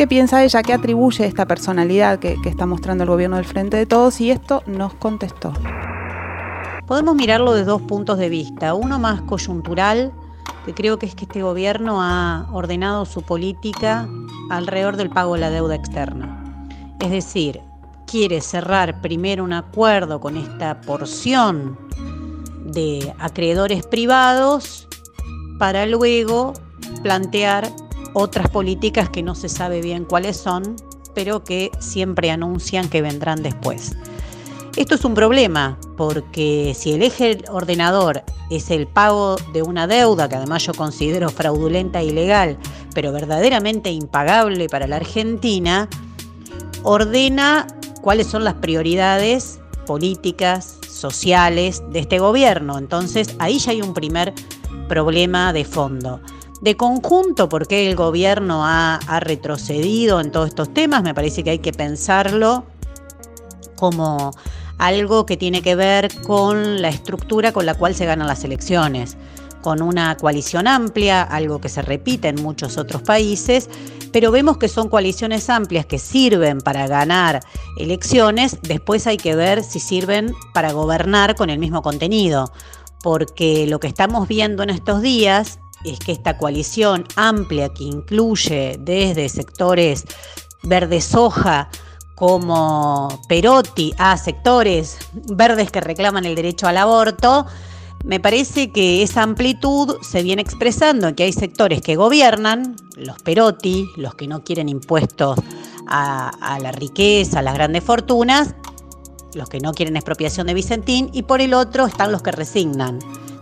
qué 0.00 0.06
piensa 0.06 0.42
ella, 0.42 0.62
qué 0.62 0.72
atribuye 0.72 1.26
esta 1.26 1.44
personalidad 1.44 2.18
que, 2.20 2.40
que 2.40 2.48
está 2.48 2.64
mostrando 2.64 3.04
el 3.04 3.10
gobierno 3.10 3.36
del 3.36 3.44
Frente 3.44 3.76
de 3.76 3.84
Todos 3.84 4.18
y 4.22 4.30
esto 4.30 4.62
nos 4.64 4.94
contestó. 4.94 5.52
Podemos 6.86 7.14
mirarlo 7.16 7.52
de 7.52 7.64
dos 7.64 7.82
puntos 7.82 8.16
de 8.16 8.30
vista. 8.30 8.72
Uno 8.72 8.98
más 8.98 9.20
coyuntural, 9.20 10.10
que 10.64 10.72
creo 10.72 10.98
que 10.98 11.04
es 11.04 11.14
que 11.14 11.26
este 11.26 11.42
gobierno 11.42 12.00
ha 12.00 12.48
ordenado 12.50 13.04
su 13.04 13.20
política 13.20 14.08
alrededor 14.48 14.96
del 14.96 15.10
pago 15.10 15.34
de 15.34 15.40
la 15.40 15.50
deuda 15.50 15.74
externa. 15.74 16.66
Es 16.98 17.10
decir, 17.10 17.60
quiere 18.06 18.40
cerrar 18.40 19.02
primero 19.02 19.44
un 19.44 19.52
acuerdo 19.52 20.18
con 20.18 20.38
esta 20.38 20.80
porción 20.80 21.78
de 22.64 23.12
acreedores 23.18 23.86
privados 23.86 24.88
para 25.58 25.84
luego 25.84 26.54
plantear 27.02 27.70
otras 28.14 28.48
políticas 28.48 29.10
que 29.10 29.22
no 29.22 29.34
se 29.34 29.48
sabe 29.48 29.80
bien 29.80 30.04
cuáles 30.04 30.36
son, 30.36 30.76
pero 31.14 31.44
que 31.44 31.70
siempre 31.80 32.30
anuncian 32.30 32.88
que 32.88 33.02
vendrán 33.02 33.42
después. 33.42 33.96
Esto 34.76 34.94
es 34.94 35.04
un 35.04 35.14
problema 35.14 35.78
porque 35.96 36.74
si 36.78 36.92
el 36.92 37.02
eje 37.02 37.42
ordenador 37.50 38.22
es 38.50 38.70
el 38.70 38.86
pago 38.86 39.36
de 39.52 39.62
una 39.62 39.86
deuda 39.86 40.28
que 40.28 40.36
además 40.36 40.64
yo 40.64 40.74
considero 40.74 41.28
fraudulenta 41.28 42.00
e 42.00 42.06
ilegal, 42.06 42.56
pero 42.94 43.12
verdaderamente 43.12 43.90
impagable 43.90 44.68
para 44.68 44.86
la 44.86 44.96
Argentina, 44.96 45.88
ordena 46.82 47.66
cuáles 48.00 48.28
son 48.28 48.44
las 48.44 48.54
prioridades 48.54 49.60
políticas, 49.86 50.78
sociales 50.88 51.82
de 51.90 51.98
este 51.98 52.18
gobierno. 52.18 52.78
Entonces 52.78 53.34
ahí 53.38 53.58
ya 53.58 53.72
hay 53.72 53.82
un 53.82 53.92
primer 53.92 54.32
problema 54.88 55.52
de 55.52 55.64
fondo. 55.64 56.20
De 56.60 56.76
conjunto, 56.76 57.48
¿por 57.48 57.66
qué 57.66 57.88
el 57.88 57.96
gobierno 57.96 58.66
ha, 58.66 58.96
ha 58.96 59.20
retrocedido 59.20 60.20
en 60.20 60.30
todos 60.30 60.48
estos 60.48 60.72
temas? 60.74 61.02
Me 61.02 61.14
parece 61.14 61.42
que 61.42 61.50
hay 61.50 61.58
que 61.58 61.72
pensarlo 61.72 62.64
como 63.76 64.32
algo 64.78 65.26
que 65.26 65.36
tiene 65.36 65.62
que 65.62 65.74
ver 65.74 66.08
con 66.22 66.82
la 66.82 66.88
estructura 66.88 67.52
con 67.52 67.66
la 67.66 67.74
cual 67.74 67.94
se 67.94 68.04
ganan 68.06 68.26
las 68.26 68.44
elecciones 68.44 69.16
con 69.60 69.82
una 69.82 70.16
coalición 70.16 70.66
amplia, 70.66 71.22
algo 71.22 71.60
que 71.60 71.68
se 71.68 71.82
repite 71.82 72.28
en 72.28 72.42
muchos 72.42 72.78
otros 72.78 73.02
países, 73.02 73.68
pero 74.12 74.30
vemos 74.30 74.56
que 74.56 74.68
son 74.68 74.88
coaliciones 74.88 75.50
amplias 75.50 75.86
que 75.86 75.98
sirven 75.98 76.60
para 76.60 76.86
ganar 76.86 77.40
elecciones, 77.76 78.58
después 78.62 79.06
hay 79.06 79.16
que 79.16 79.36
ver 79.36 79.62
si 79.62 79.80
sirven 79.80 80.34
para 80.54 80.72
gobernar 80.72 81.36
con 81.36 81.50
el 81.50 81.58
mismo 81.58 81.82
contenido, 81.82 82.52
porque 83.02 83.66
lo 83.66 83.80
que 83.80 83.88
estamos 83.88 84.28
viendo 84.28 84.62
en 84.62 84.70
estos 84.70 85.02
días 85.02 85.58
es 85.84 85.98
que 85.98 86.12
esta 86.12 86.36
coalición 86.36 87.06
amplia 87.16 87.68
que 87.70 87.84
incluye 87.84 88.76
desde 88.80 89.28
sectores 89.28 90.04
verde 90.62 91.00
soja, 91.00 91.68
como 92.14 93.20
Perotti 93.28 93.94
a 93.96 94.16
sectores 94.18 94.98
verdes 95.32 95.70
que 95.70 95.80
reclaman 95.80 96.26
el 96.26 96.34
derecho 96.34 96.68
al 96.68 96.76
aborto, 96.76 97.46
Me 98.04 98.18
parece 98.18 98.70
que 98.72 99.02
esa 99.02 99.22
amplitud 99.22 99.96
se 100.00 100.22
viene 100.22 100.40
expresando 100.40 101.08
en 101.08 101.14
que 101.14 101.24
hay 101.24 101.32
sectores 101.32 101.82
que 101.82 101.96
gobiernan, 101.96 102.76
los 102.96 103.20
Perotti, 103.22 103.86
los 103.96 104.14
que 104.14 104.26
no 104.26 104.42
quieren 104.42 104.70
impuestos 104.70 105.38
a, 105.86 106.30
a 106.40 106.58
la 106.60 106.72
riqueza, 106.72 107.40
a 107.40 107.42
las 107.42 107.54
grandes 107.54 107.84
fortunas, 107.84 108.54
los 109.34 109.50
que 109.50 109.60
no 109.60 109.72
quieren 109.72 109.96
expropiación 109.96 110.46
de 110.46 110.54
Vicentín, 110.54 111.10
y 111.12 111.24
por 111.24 111.42
el 111.42 111.52
otro 111.52 111.86
están 111.86 112.10
los 112.10 112.22
que 112.22 112.32
resignan. 112.32 113.00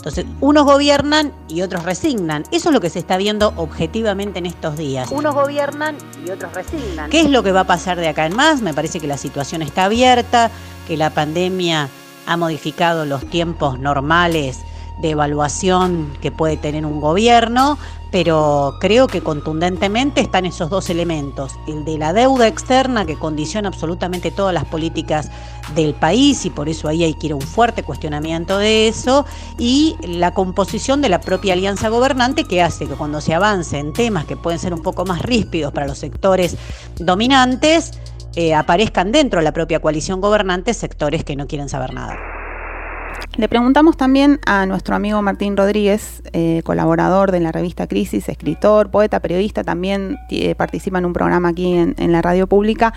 Entonces, 0.09 0.25
unos 0.41 0.65
gobiernan 0.65 1.33
y 1.49 1.61
otros 1.61 1.83
resignan. 1.83 2.45
Eso 2.51 2.71
es 2.71 2.73
lo 2.73 2.81
que 2.81 2.89
se 2.89 2.99
está 2.99 3.19
viendo 3.19 3.53
objetivamente 3.57 4.39
en 4.39 4.47
estos 4.47 4.79
días. 4.79 5.11
Unos 5.11 5.35
gobiernan 5.35 5.99
y 6.27 6.31
otros 6.31 6.55
resignan. 6.55 7.11
¿Qué 7.11 7.21
es 7.21 7.29
lo 7.29 7.43
que 7.43 7.53
va 7.53 7.61
a 7.61 7.67
pasar 7.67 7.99
de 7.99 8.09
acá 8.09 8.25
en 8.25 8.35
más? 8.35 8.63
Me 8.63 8.73
parece 8.73 9.01
que 9.01 9.07
la 9.07 9.19
situación 9.19 9.61
está 9.61 9.85
abierta, 9.85 10.51
que 10.87 10.97
la 10.97 11.11
pandemia 11.11 11.91
ha 12.27 12.37
modificado 12.39 13.05
los 13.05 13.29
tiempos 13.29 13.79
normales 13.79 14.61
de 15.03 15.11
evaluación 15.11 16.11
que 16.23 16.33
puede 16.33 16.57
tener 16.57 16.87
un 16.87 17.03
gobierno, 17.03 17.77
pero 18.11 18.77
creo 18.81 19.07
que 19.07 19.21
contundentemente 19.21 20.21
están 20.21 20.47
esos 20.47 20.71
dos 20.71 20.91
elementos, 20.91 21.53
el 21.67 21.85
de 21.85 21.99
la 21.99 22.13
deuda 22.13 22.47
externa 22.47 23.05
que 23.05 23.17
condiciona 23.17 23.69
absolutamente 23.69 24.31
todas 24.31 24.55
las 24.55 24.65
políticas 24.65 25.31
del 25.75 25.95
país 25.95 26.47
y 26.47 26.51
por 26.51 26.69
eso 26.69 26.89
ahí 26.89 27.05
hay 27.05 27.15
que 27.15 27.27
ir 27.27 27.33
a 27.33 27.37
un 27.37 27.43
fuerte 27.43 27.83
cuestionamiento 27.83 28.59
de 28.59 28.89
eso, 28.89 29.27
y 29.59 29.97
la 30.03 30.33
composición 30.33 31.03
de 31.03 31.09
la 31.09 31.21
propia 31.21 31.53
alianza 31.53 31.89
gobernante 31.89 32.45
que 32.45 32.63
hace 32.63 32.87
que 32.87 32.95
cuando 32.95 33.21
se 33.21 33.35
avance 33.35 33.79
en 33.79 33.93
temas 33.93 34.25
que 34.25 34.37
pueden 34.37 34.59
ser 34.59 34.73
un 34.73 34.83
poco 34.83 35.05
más 35.05 35.23
ríspidos 35.23 35.73
para 35.73 35.87
los 35.87 35.99
sectores 35.99 36.57
dominantes, 36.99 37.93
eh, 38.37 38.55
aparezcan 38.55 39.13
dentro 39.13 39.41
de 39.41 39.45
la 39.45 39.53
propia 39.53 39.81
coalición 39.81 40.21
gobernante 40.21 40.73
sectores 40.73 41.25
que 41.25 41.37
no 41.37 41.47
quieren 41.47 41.69
saber 41.69 41.93
nada. 41.93 42.38
Le 43.39 43.49
preguntamos 43.49 43.97
también 43.97 44.41
a 44.47 44.67
nuestro 44.67 44.97
amigo 44.97 45.23
Martín 45.23 45.57
Rodríguez, 45.57 46.25
eh, 46.33 46.63
colaborador 46.65 47.31
de 47.31 47.39
la 47.39 47.53
revista 47.53 47.87
Crisis, 47.87 48.29
escritor, 48.29 48.91
poeta, 48.91 49.21
periodista, 49.21 49.63
también 49.63 50.17
eh, 50.31 50.57
participa 50.57 50.99
en 50.99 51.07
un 51.07 51.13
programa 51.13 51.51
aquí 51.51 51.75
en, 51.75 52.13
la 52.13 52.21
radio 52.21 52.49
pública, 52.49 52.93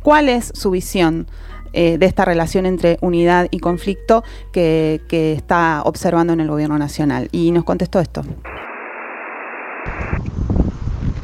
cuál 0.00 0.28
es 0.28 0.52
su 0.54 0.70
visión 0.70 1.26
eh, 1.72 1.98
de 1.98 2.06
esta 2.06 2.24
relación 2.24 2.66
entre 2.66 2.98
unidad 3.00 3.48
y 3.50 3.58
conflicto 3.58 4.22
que, 4.52 5.00
que 5.08 5.32
está 5.32 5.82
observando 5.84 6.32
en 6.34 6.40
el 6.40 6.48
gobierno 6.48 6.78
nacional. 6.78 7.28
Y 7.32 7.50
nos 7.50 7.64
contestó 7.64 7.98
esto. 7.98 8.22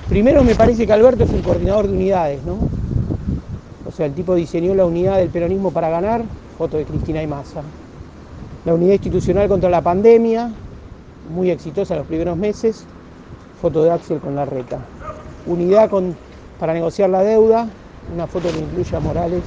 Primero 0.09 0.43
me 0.43 0.57
parece 0.57 0.89
que 0.89 0.93
Alberto 0.93 1.23
es 1.23 1.31
un 1.31 1.43
coordinador 1.43 1.87
de 1.87 1.93
unidades, 1.93 2.43
¿no? 2.43 2.59
O 3.87 3.93
sea, 3.93 4.07
el 4.07 4.13
tipo 4.13 4.35
diseñó 4.35 4.75
la 4.75 4.87
unidad 4.87 5.19
del 5.19 5.29
peronismo 5.29 5.71
para 5.71 5.89
ganar, 5.89 6.25
foto 6.59 6.79
de 6.79 6.85
Cristina 6.85 7.23
y 7.23 7.29
Massa 7.29 7.63
la 8.67 8.75
unidad 8.75 8.95
institucional 8.95 9.49
contra 9.49 9.71
la 9.71 9.81
pandemia, 9.81 10.51
muy 11.33 11.51
exitosa 11.51 11.95
los 11.95 12.07
primeros 12.07 12.37
meses, 12.37 12.85
foto 13.63 13.85
de 13.85 13.93
Axel 13.93 14.19
con 14.19 14.35
la 14.35 14.45
reta. 14.45 14.81
Unidad 15.47 15.89
con, 15.89 16.17
para 16.59 16.75
negociar 16.75 17.11
la 17.11 17.23
deuda, 17.23 17.69
una 18.13 18.27
foto 18.27 18.51
que 18.51 18.59
incluye 18.59 18.97
a 18.97 18.99
Morales 18.99 19.43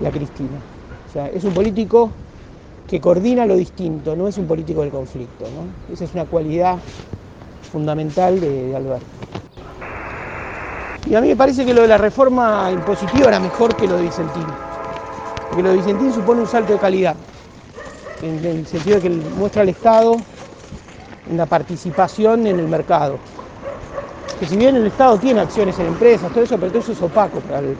y 0.00 0.06
a 0.06 0.10
Cristina. 0.10 0.58
O 1.08 1.12
sea, 1.12 1.28
es 1.28 1.44
un 1.44 1.54
político 1.54 2.10
que 2.88 3.00
coordina 3.00 3.46
lo 3.46 3.54
distinto, 3.54 4.16
no 4.16 4.26
es 4.26 4.36
un 4.36 4.48
político 4.48 4.80
del 4.80 4.90
conflicto. 4.90 5.44
Esa 5.92 6.02
es 6.02 6.12
una 6.12 6.24
cualidad 6.24 6.78
fundamental 7.70 8.40
de, 8.40 8.66
de 8.66 8.76
Alberto. 8.76 9.06
Y 11.06 11.14
a 11.14 11.20
mí 11.20 11.28
me 11.28 11.36
parece 11.36 11.64
que 11.64 11.72
lo 11.72 11.82
de 11.82 11.88
la 11.88 11.98
reforma 11.98 12.68
impositiva 12.72 13.28
era 13.28 13.38
mejor 13.38 13.76
que 13.76 13.86
lo 13.86 13.96
de 13.96 14.02
Vicentín, 14.02 14.46
porque 15.48 15.62
lo 15.62 15.68
de 15.68 15.76
Vicentín 15.76 16.12
supone 16.12 16.40
un 16.40 16.48
salto 16.48 16.72
de 16.72 16.80
calidad 16.80 17.14
en 18.24 18.44
el 18.44 18.66
sentido 18.66 18.96
de 18.96 19.02
que 19.02 19.10
muestra 19.10 19.62
al 19.62 19.68
Estado 19.68 20.16
en 21.30 21.36
la 21.36 21.46
participación 21.46 22.46
en 22.46 22.58
el 22.58 22.68
mercado. 22.68 23.18
Que 24.40 24.46
si 24.46 24.56
bien 24.56 24.76
el 24.76 24.86
Estado 24.86 25.18
tiene 25.18 25.40
acciones 25.40 25.78
en 25.78 25.86
empresas, 25.86 26.32
todo 26.32 26.42
eso, 26.42 26.56
pero 26.58 26.72
todo 26.72 26.80
eso 26.80 26.92
es 26.92 27.02
opaco 27.02 27.40
para 27.40 27.58
el, 27.60 27.76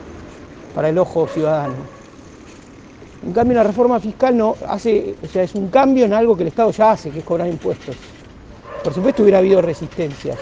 para 0.73 0.89
el 0.89 0.97
ojo 0.97 1.27
ciudadano. 1.27 1.73
En 3.25 3.33
cambio, 3.33 3.57
la 3.57 3.63
reforma 3.63 3.99
fiscal 3.99 4.37
no 4.37 4.55
hace, 4.67 5.15
o 5.23 5.27
sea, 5.27 5.43
es 5.43 5.55
un 5.55 5.69
cambio 5.69 6.05
en 6.05 6.13
algo 6.13 6.35
que 6.35 6.43
el 6.43 6.49
Estado 6.49 6.71
ya 6.71 6.91
hace, 6.91 7.09
que 7.09 7.19
es 7.19 7.25
cobrar 7.25 7.47
impuestos. 7.47 7.95
Por 8.83 8.93
supuesto 8.93 9.23
hubiera 9.23 9.39
habido 9.39 9.61
resistencias. 9.61 10.37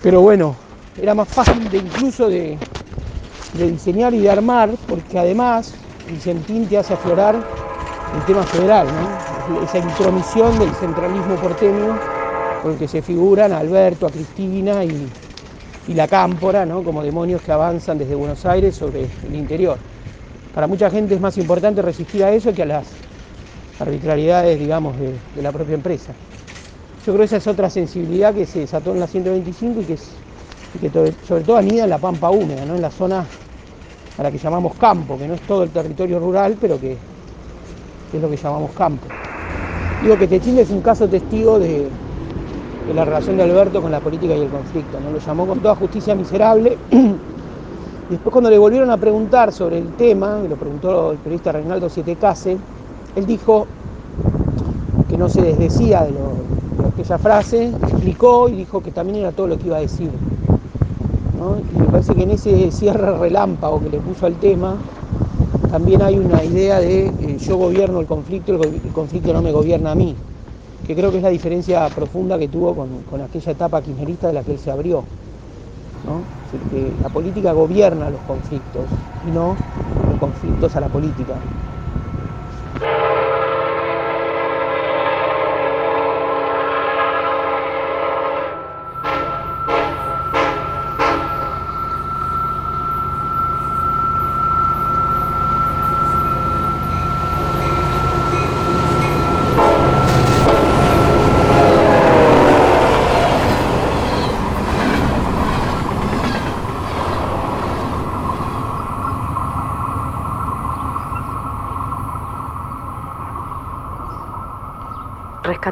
Pero 0.00 0.20
bueno, 0.20 0.54
era 1.00 1.14
más 1.14 1.28
fácil 1.28 1.68
de 1.68 1.78
incluso 1.78 2.28
de, 2.28 2.56
de 3.54 3.70
diseñar 3.70 4.14
y 4.14 4.20
de 4.20 4.30
armar, 4.30 4.70
porque 4.86 5.18
además 5.18 5.74
Vicentín 6.08 6.68
te 6.68 6.76
hace 6.78 6.94
aflorar 6.94 7.34
el 8.14 8.22
tema 8.22 8.44
federal, 8.44 8.86
esa 9.62 9.78
intromisión 9.78 10.58
del 10.58 10.72
centralismo 10.74 11.36
porteño 11.36 11.98
con 12.62 12.72
el 12.72 12.78
que 12.78 12.86
se 12.86 13.02
figuran 13.02 13.52
a 13.52 13.58
Alberto, 13.58 14.06
a 14.06 14.10
Cristina 14.10 14.84
y, 14.84 15.08
la 15.88 16.08
Cámpora, 16.08 16.64
¿no? 16.64 16.82
como 16.82 17.02
demonios 17.02 17.42
que 17.42 17.52
avanzan 17.52 17.98
desde 17.98 18.14
Buenos 18.14 18.46
Aires 18.46 18.74
sobre 18.74 19.06
el 19.28 19.34
interior. 19.34 19.76
Para 20.54 20.66
mucha 20.66 20.88
gente 20.90 21.14
es 21.14 21.20
más 21.20 21.36
importante 21.36 21.82
resistir 21.82 22.24
a 22.24 22.30
eso 22.32 22.54
que 22.54 22.62
a 22.62 22.66
las 22.66 22.86
arbitrariedades, 23.80 24.58
digamos, 24.58 24.94
de, 24.98 25.42
la 25.42 25.52
propia 25.52 25.74
empresa. 25.74 26.12
Yo 27.04 27.12
creo 27.12 27.18
que 27.18 27.24
esa 27.24 27.36
es 27.36 27.46
otra 27.46 27.68
sensibilidad 27.68 28.32
que 28.32 28.46
se 28.46 28.60
desató 28.60 28.92
en 28.92 29.00
la 29.00 29.06
125 29.06 29.80
y 29.82 29.84
que, 29.84 29.98
que 30.88 31.14
sobre 31.26 31.44
todo 31.44 31.58
anida 31.58 31.84
en 31.84 31.90
la 31.90 31.98
pampa 31.98 32.30
húmeda, 32.30 32.64
¿no? 32.64 32.76
en 32.76 32.82
la 32.82 32.90
zona 32.90 33.26
a 34.16 34.22
la 34.22 34.30
que 34.30 34.38
llamamos 34.38 34.74
campo, 34.76 35.18
que 35.18 35.28
no 35.28 35.34
es 35.34 35.42
todo 35.42 35.64
el 35.64 35.70
territorio 35.70 36.18
rural, 36.18 36.56
pero 36.58 36.78
que 38.14 38.18
es 38.18 38.22
lo 38.22 38.30
que 38.30 38.36
llamamos 38.36 38.70
campo. 38.78 39.02
Digo 40.00 40.16
que 40.16 40.28
Techín 40.28 40.56
es 40.58 40.70
un 40.70 40.82
caso 40.82 41.08
testigo 41.08 41.58
de, 41.58 41.88
la 42.94 43.04
relación 43.04 43.36
de 43.36 43.42
Alberto 43.42 43.82
con 43.82 43.90
la 43.90 43.98
política 43.98 44.36
y 44.36 44.42
el 44.42 44.48
conflicto. 44.50 45.00
¿no? 45.00 45.10
Lo 45.10 45.18
llamó 45.18 45.48
con 45.48 45.58
toda 45.58 45.74
justicia 45.74 46.14
miserable. 46.14 46.78
Después 48.10 48.32
cuando 48.32 48.50
le 48.50 48.58
volvieron 48.58 48.88
a 48.90 48.98
preguntar 48.98 49.50
sobre 49.50 49.78
el 49.78 49.88
tema, 49.94 50.38
lo 50.48 50.54
preguntó 50.54 51.10
el 51.10 51.18
periodista 51.18 51.50
Reinaldo 51.50 51.88
Siete 51.88 52.14
Case, 52.14 52.56
él 53.16 53.26
dijo 53.26 53.66
que 55.08 55.18
no 55.18 55.28
se 55.28 55.42
desdecía 55.42 56.02
de, 56.02 56.12
de 56.12 56.88
aquella 56.92 57.18
frase, 57.18 57.72
explicó 57.82 58.48
y 58.48 58.52
dijo 58.52 58.80
que 58.80 58.92
también 58.92 59.18
era 59.18 59.32
todo 59.32 59.48
lo 59.48 59.58
que 59.58 59.66
iba 59.66 59.78
a 59.78 59.80
decir. 59.80 60.10
Y 61.74 61.78
me 61.78 61.86
parece 61.86 62.14
que 62.14 62.22
en 62.22 62.30
ese 62.30 62.70
cierre 62.70 63.18
relámpago 63.18 63.80
que 63.80 63.90
le 63.90 63.98
puso 63.98 64.26
al 64.26 64.34
tema, 64.34 64.76
también 65.70 66.02
hay 66.02 66.18
una 66.18 66.44
idea 66.44 66.80
de 66.80 67.06
eh, 67.18 67.38
yo 67.38 67.56
gobierno 67.56 68.00
el 68.00 68.06
conflicto, 68.06 68.52
el, 68.62 68.92
conflicto 68.92 69.32
no 69.32 69.42
me 69.42 69.52
gobierna 69.52 69.92
a 69.92 69.94
mí, 69.94 70.14
que 70.86 70.94
creo 70.94 71.10
que 71.10 71.18
es 71.18 71.22
la 71.22 71.30
diferencia 71.30 71.88
profunda 71.90 72.38
que 72.38 72.48
tuvo 72.48 72.74
con, 72.74 73.20
aquella 73.20 73.52
etapa 73.52 73.82
kirchnerista 73.82 74.28
de 74.28 74.34
la 74.34 74.42
que 74.42 74.52
él 74.52 74.58
se 74.58 74.70
abrió. 74.70 75.04
que 76.70 76.92
la 77.02 77.08
política 77.08 77.52
gobierna 77.52 78.10
los 78.10 78.20
conflictos 78.20 78.84
y 79.26 79.30
no 79.30 79.56
los 80.08 80.18
conflictos 80.18 80.76
a 80.76 80.80
la 80.80 80.88
política. 80.88 81.34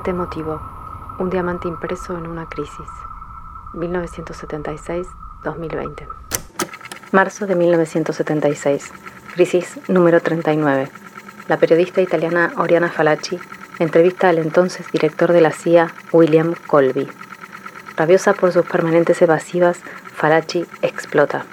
Rescate 0.02 0.10
emotivo. 0.10 0.60
Un 1.20 1.30
diamante 1.30 1.68
impreso 1.68 2.18
en 2.18 2.26
una 2.26 2.48
crisis. 2.48 2.88
1976-2020. 3.74 6.08
Marzo 7.12 7.46
de 7.46 7.54
1976. 7.54 8.90
Crisis 9.34 9.78
número 9.86 10.20
39. 10.20 10.90
La 11.46 11.56
periodista 11.56 12.00
italiana 12.00 12.52
Oriana 12.56 12.88
Falacci 12.88 13.38
entrevista 13.78 14.28
al 14.28 14.38
entonces 14.38 14.90
director 14.90 15.32
de 15.32 15.40
la 15.40 15.52
CIA, 15.52 15.94
William 16.10 16.54
Colby. 16.66 17.06
Rabiosa 17.96 18.32
por 18.32 18.50
sus 18.50 18.66
permanentes 18.66 19.22
evasivas, 19.22 19.78
Falacci 20.16 20.66
explota. 20.82 21.46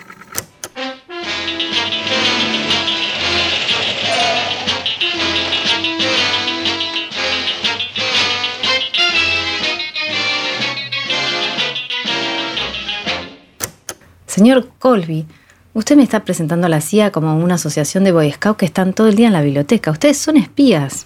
Señor 14.39 14.69
Colby, 14.80 15.25
usted 15.73 15.97
me 15.97 16.04
está 16.04 16.21
presentando 16.21 16.67
a 16.67 16.69
la 16.69 16.80
CIA 16.80 17.12
como 17.12 17.36
una 17.36 17.56
asociación 17.56 18.06
de 18.06 18.13
Boy 18.13 18.32
Scouts 18.32 18.58
que 18.58 18.65
están 18.65 18.93
todo 18.93 19.10
el 19.10 19.15
día 19.15 19.28
en 19.28 19.34
la 19.34 19.41
biblioteca. 19.41 19.91
Ustedes 19.91 20.17
son 20.17 20.38
espías. 20.38 21.06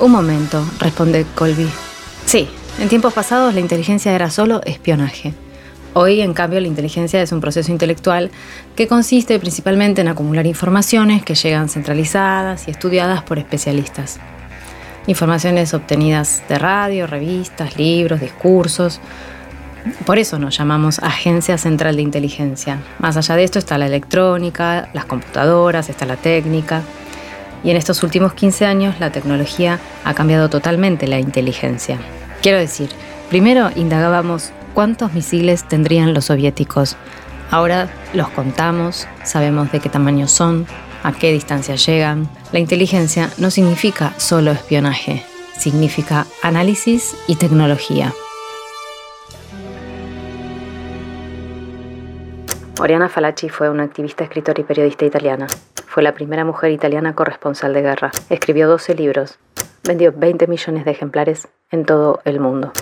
Un 0.00 0.10
momento, 0.10 0.66
responde 0.80 1.24
Colby. 1.36 1.68
Sí, 2.24 2.48
en 2.80 2.88
tiempos 2.88 3.14
pasados 3.14 3.54
la 3.54 3.60
inteligencia 3.60 4.12
era 4.12 4.32
solo 4.32 4.62
espionaje. 4.64 5.32
Hoy, 5.94 6.22
en 6.22 6.34
cambio, 6.34 6.58
la 6.58 6.66
inteligencia 6.66 7.22
es 7.22 7.30
un 7.30 7.40
proceso 7.40 7.70
intelectual 7.70 8.32
que 8.74 8.88
consiste 8.88 9.38
principalmente 9.38 10.00
en 10.00 10.08
acumular 10.08 10.44
informaciones 10.44 11.22
que 11.22 11.36
llegan 11.36 11.68
centralizadas 11.68 12.66
y 12.66 12.72
estudiadas 12.72 13.22
por 13.22 13.38
especialistas. 13.38 14.18
Informaciones 15.06 15.72
obtenidas 15.72 16.42
de 16.48 16.58
radio, 16.58 17.06
revistas, 17.06 17.78
libros, 17.78 18.20
discursos. 18.20 19.00
Por 20.04 20.18
eso 20.18 20.38
nos 20.38 20.56
llamamos 20.56 20.98
Agencia 20.98 21.58
Central 21.58 21.96
de 21.96 22.02
Inteligencia. 22.02 22.80
Más 22.98 23.16
allá 23.16 23.36
de 23.36 23.44
esto 23.44 23.58
está 23.58 23.78
la 23.78 23.86
electrónica, 23.86 24.88
las 24.92 25.04
computadoras, 25.04 25.88
está 25.88 26.06
la 26.06 26.16
técnica. 26.16 26.82
Y 27.62 27.70
en 27.70 27.76
estos 27.76 28.02
últimos 28.02 28.34
15 28.34 28.66
años 28.66 29.00
la 29.00 29.10
tecnología 29.10 29.78
ha 30.04 30.14
cambiado 30.14 30.48
totalmente 30.48 31.06
la 31.06 31.18
inteligencia. 31.18 31.98
Quiero 32.42 32.58
decir, 32.58 32.90
primero 33.28 33.70
indagábamos 33.74 34.52
cuántos 34.74 35.12
misiles 35.12 35.66
tendrían 35.66 36.14
los 36.14 36.26
soviéticos. 36.26 36.96
Ahora 37.50 37.88
los 38.12 38.28
contamos, 38.30 39.06
sabemos 39.24 39.72
de 39.72 39.80
qué 39.80 39.88
tamaño 39.88 40.28
son, 40.28 40.66
a 41.02 41.12
qué 41.12 41.32
distancia 41.32 41.76
llegan. 41.76 42.28
La 42.52 42.58
inteligencia 42.58 43.30
no 43.38 43.50
significa 43.50 44.12
solo 44.16 44.50
espionaje, 44.50 45.24
significa 45.56 46.26
análisis 46.42 47.14
y 47.26 47.36
tecnología. 47.36 48.12
Oriana 52.78 53.08
Falacci 53.08 53.48
fue 53.48 53.70
una 53.70 53.84
activista, 53.84 54.22
escritora 54.24 54.60
y 54.60 54.64
periodista 54.64 55.06
italiana. 55.06 55.46
Fue 55.86 56.02
la 56.02 56.12
primera 56.12 56.44
mujer 56.44 56.72
italiana 56.72 57.14
corresponsal 57.14 57.72
de 57.72 57.80
guerra. 57.80 58.10
Escribió 58.28 58.68
12 58.68 58.94
libros. 58.94 59.38
Vendió 59.82 60.12
20 60.14 60.46
millones 60.46 60.84
de 60.84 60.90
ejemplares 60.90 61.48
en 61.70 61.86
todo 61.86 62.20
el 62.24 62.38
mundo. 62.38 62.72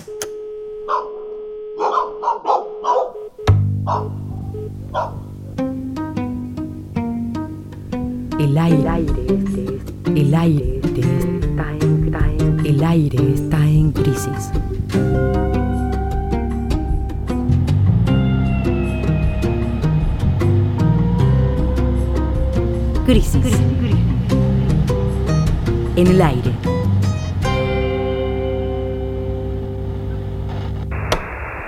El 8.41 8.59
aire, 8.59 9.07
el 10.17 10.35
aire, 10.35 10.81
el 12.65 12.83
aire 12.83 13.33
está 13.33 13.59
en 13.65 13.93
crisis. 13.93 14.51
Crisis. 23.05 23.45
En 25.95 26.07
el 26.07 26.23
aire. 26.23 26.51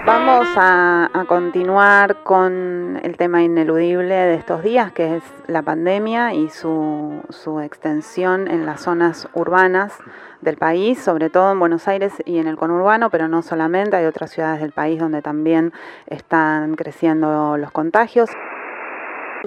Vamos 0.06 0.46
a, 0.56 1.10
continuar 1.28 2.22
con 2.22 2.98
el 3.02 3.18
tema 3.18 3.42
ineludible 3.42 4.14
de 4.14 4.34
estos 4.36 4.62
días, 4.62 4.92
que 4.92 5.16
es 5.16 5.22
la 5.46 5.60
pandemia 5.60 6.32
y 6.32 6.48
su, 6.48 7.20
su, 7.28 7.60
extensión 7.60 8.48
en 8.48 8.64
las 8.64 8.80
zonas 8.80 9.28
urbanas 9.34 9.92
del 10.40 10.56
país, 10.56 10.98
sobre 11.02 11.28
todo 11.28 11.52
en 11.52 11.58
Buenos 11.58 11.86
Aires 11.86 12.14
y 12.24 12.38
en 12.38 12.46
el 12.46 12.56
conurbano, 12.56 13.10
pero 13.10 13.28
no 13.28 13.42
solamente, 13.42 13.96
hay 13.96 14.06
otras 14.06 14.30
ciudades 14.30 14.60
del 14.62 14.72
país 14.72 14.98
donde 14.98 15.20
también 15.20 15.74
están 16.06 16.76
creciendo 16.76 17.58
los 17.58 17.72
contagios. 17.72 18.30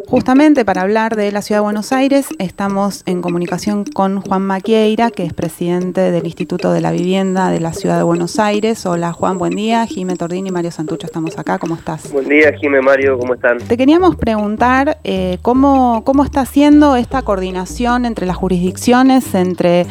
Justamente 0.07 0.65
para 0.65 0.81
hablar 0.81 1.15
de 1.15 1.31
la 1.31 1.41
Ciudad 1.41 1.59
de 1.59 1.63
Buenos 1.63 1.91
Aires 1.91 2.27
estamos 2.39 3.03
en 3.05 3.21
comunicación 3.21 3.85
con 3.85 4.21
Juan 4.21 4.41
Maquieira, 4.41 5.11
que 5.11 5.23
es 5.23 5.33
presidente 5.33 6.11
del 6.11 6.25
Instituto 6.25 6.71
de 6.71 6.81
la 6.81 6.91
Vivienda 6.91 7.49
de 7.49 7.59
la 7.59 7.73
Ciudad 7.73 7.97
de 7.97 8.03
Buenos 8.03 8.39
Aires. 8.39 8.85
Hola 8.85 9.13
Juan, 9.13 9.37
buen 9.37 9.55
día. 9.55 9.85
Jime 9.85 10.15
Tordini 10.15 10.49
y 10.49 10.51
Mario 10.51 10.71
Santucho 10.71 11.05
estamos 11.05 11.37
acá. 11.37 11.59
¿Cómo 11.59 11.75
estás? 11.75 12.11
Buen 12.11 12.27
día, 12.27 12.51
Jime, 12.59 12.81
Mario, 12.81 13.17
¿cómo 13.17 13.33
están? 13.33 13.59
Te 13.59 13.77
queríamos 13.77 14.15
preguntar 14.15 14.99
eh, 15.03 15.37
cómo, 15.41 16.03
cómo 16.05 16.23
está 16.23 16.41
haciendo 16.41 16.95
esta 16.95 17.21
coordinación 17.21 18.05
entre 18.05 18.25
las 18.25 18.37
jurisdicciones, 18.37 19.35
entre 19.35 19.85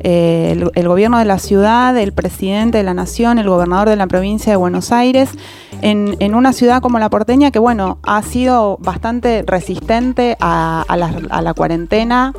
eh, 0.00 0.50
el, 0.52 0.70
el 0.74 0.88
gobierno 0.88 1.18
de 1.18 1.24
la 1.24 1.38
ciudad, 1.38 1.96
el 1.96 2.12
presidente 2.12 2.78
de 2.78 2.84
la 2.84 2.94
nación, 2.94 3.38
el 3.38 3.48
gobernador 3.48 3.88
de 3.88 3.96
la 3.96 4.06
provincia 4.06 4.52
de 4.52 4.56
Buenos 4.56 4.92
Aires, 4.92 5.30
en, 5.82 6.16
en 6.20 6.34
una 6.34 6.52
ciudad 6.52 6.80
como 6.80 6.98
la 6.98 7.10
porteña 7.10 7.50
que, 7.50 7.58
bueno, 7.58 7.98
ha 8.02 8.22
sido 8.22 8.78
bastante 8.80 9.44
resistente 9.54 10.36
a, 10.40 10.84
la, 10.96 11.54
cuarentena 11.54 12.32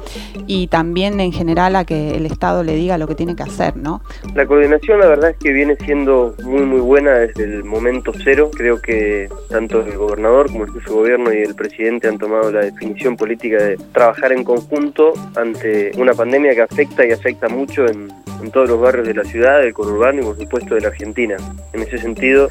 y 0.47 0.67
también 0.67 1.21
en 1.21 1.32
general 1.32 1.78
a 1.78 1.86
que 1.86 2.17
el 2.17 2.25
Estado 2.25 2.62
le 2.63 2.75
diga 2.75 2.97
lo 2.97 3.08
que 3.08 3.15
tiene 3.15 3.36
que 3.38 3.43
hacer, 3.43 3.78
¿no? 3.78 4.01
La 4.34 4.45
coordinación 4.45 4.99
la 4.99 5.08
verdad 5.08 5.30
es 5.30 5.38
que 5.38 5.54
viene 5.54 5.78
siendo 5.78 6.36
muy 6.43 6.63
muy 6.63 6.82
buena 6.82 7.12
desde 7.12 7.45
el 7.45 7.63
momento 7.63 8.12
cero. 8.23 8.51
Creo 8.54 8.82
que 8.82 9.30
tanto 9.49 9.82
el 9.82 9.97
gobernador 9.97 10.51
como 10.51 10.65
el 10.65 10.71
gobierno 10.71 11.34
y 11.34 11.38
el 11.38 11.56
presidente 11.56 12.10
han 12.10 12.17
tomado 12.17 12.51
la 12.51 12.62
definición 12.62 13.15
política 13.15 13.58
de 13.63 13.78
trabajar 13.93 14.34
en 14.34 14.43
conjunto 14.43 15.13
ante 15.36 15.91
una 15.97 16.13
pandemia 16.13 16.54
que 16.54 16.62
afecta 16.63 17.06
y 17.06 17.12
afecta 17.12 17.47
mucho 17.47 17.88
en, 17.88 18.12
en 18.41 18.51
todos 18.51 18.67
los 18.67 18.82
barrios 18.82 19.08
de 19.08 19.13
la 19.13 19.23
ciudad, 19.23 19.62
del 19.62 19.73
conurbano 19.73 20.21
y 20.21 20.23
por 20.25 20.38
supuesto 20.38 20.75
de 20.75 20.82
la 20.82 20.89
Argentina. 20.89 21.38
En 21.71 21.82
ese 21.82 21.97
sentido, 21.97 22.49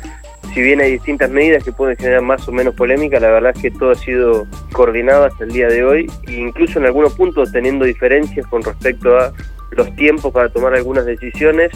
si 0.53 0.61
bien 0.61 0.81
hay 0.81 0.93
distintas 0.93 1.31
medidas 1.31 1.65
que 1.65 1.73
pueden 1.73 1.97
generar 1.97 2.23
más 2.23 2.47
o 2.49 2.53
menos 2.53 2.75
polémica, 2.75 3.19
la 3.21 3.31
verdad 3.31 3.53
es 3.55 3.63
que 3.63 3.71
todo 3.71 3.91
ha 3.91 3.95
sido 3.95 4.47
coordinado 4.73 5.25
hasta 5.25 5.45
el 5.45 5.53
día 5.53 5.69
de 5.69 5.85
hoy, 5.85 6.11
e 6.27 6.33
incluso 6.33 6.79
en 6.79 6.87
algunos 6.87 7.15
puntos 7.15 7.53
teniendo 7.53 7.85
diferencias 7.85 8.47
con 8.47 8.63
respecto 8.63 9.19
a 9.19 9.33
los 9.71 9.95
tiempos 9.97 10.33
para 10.33 10.49
tomar 10.49 10.75
algunas 10.75 11.07
decisiones, 11.07 11.73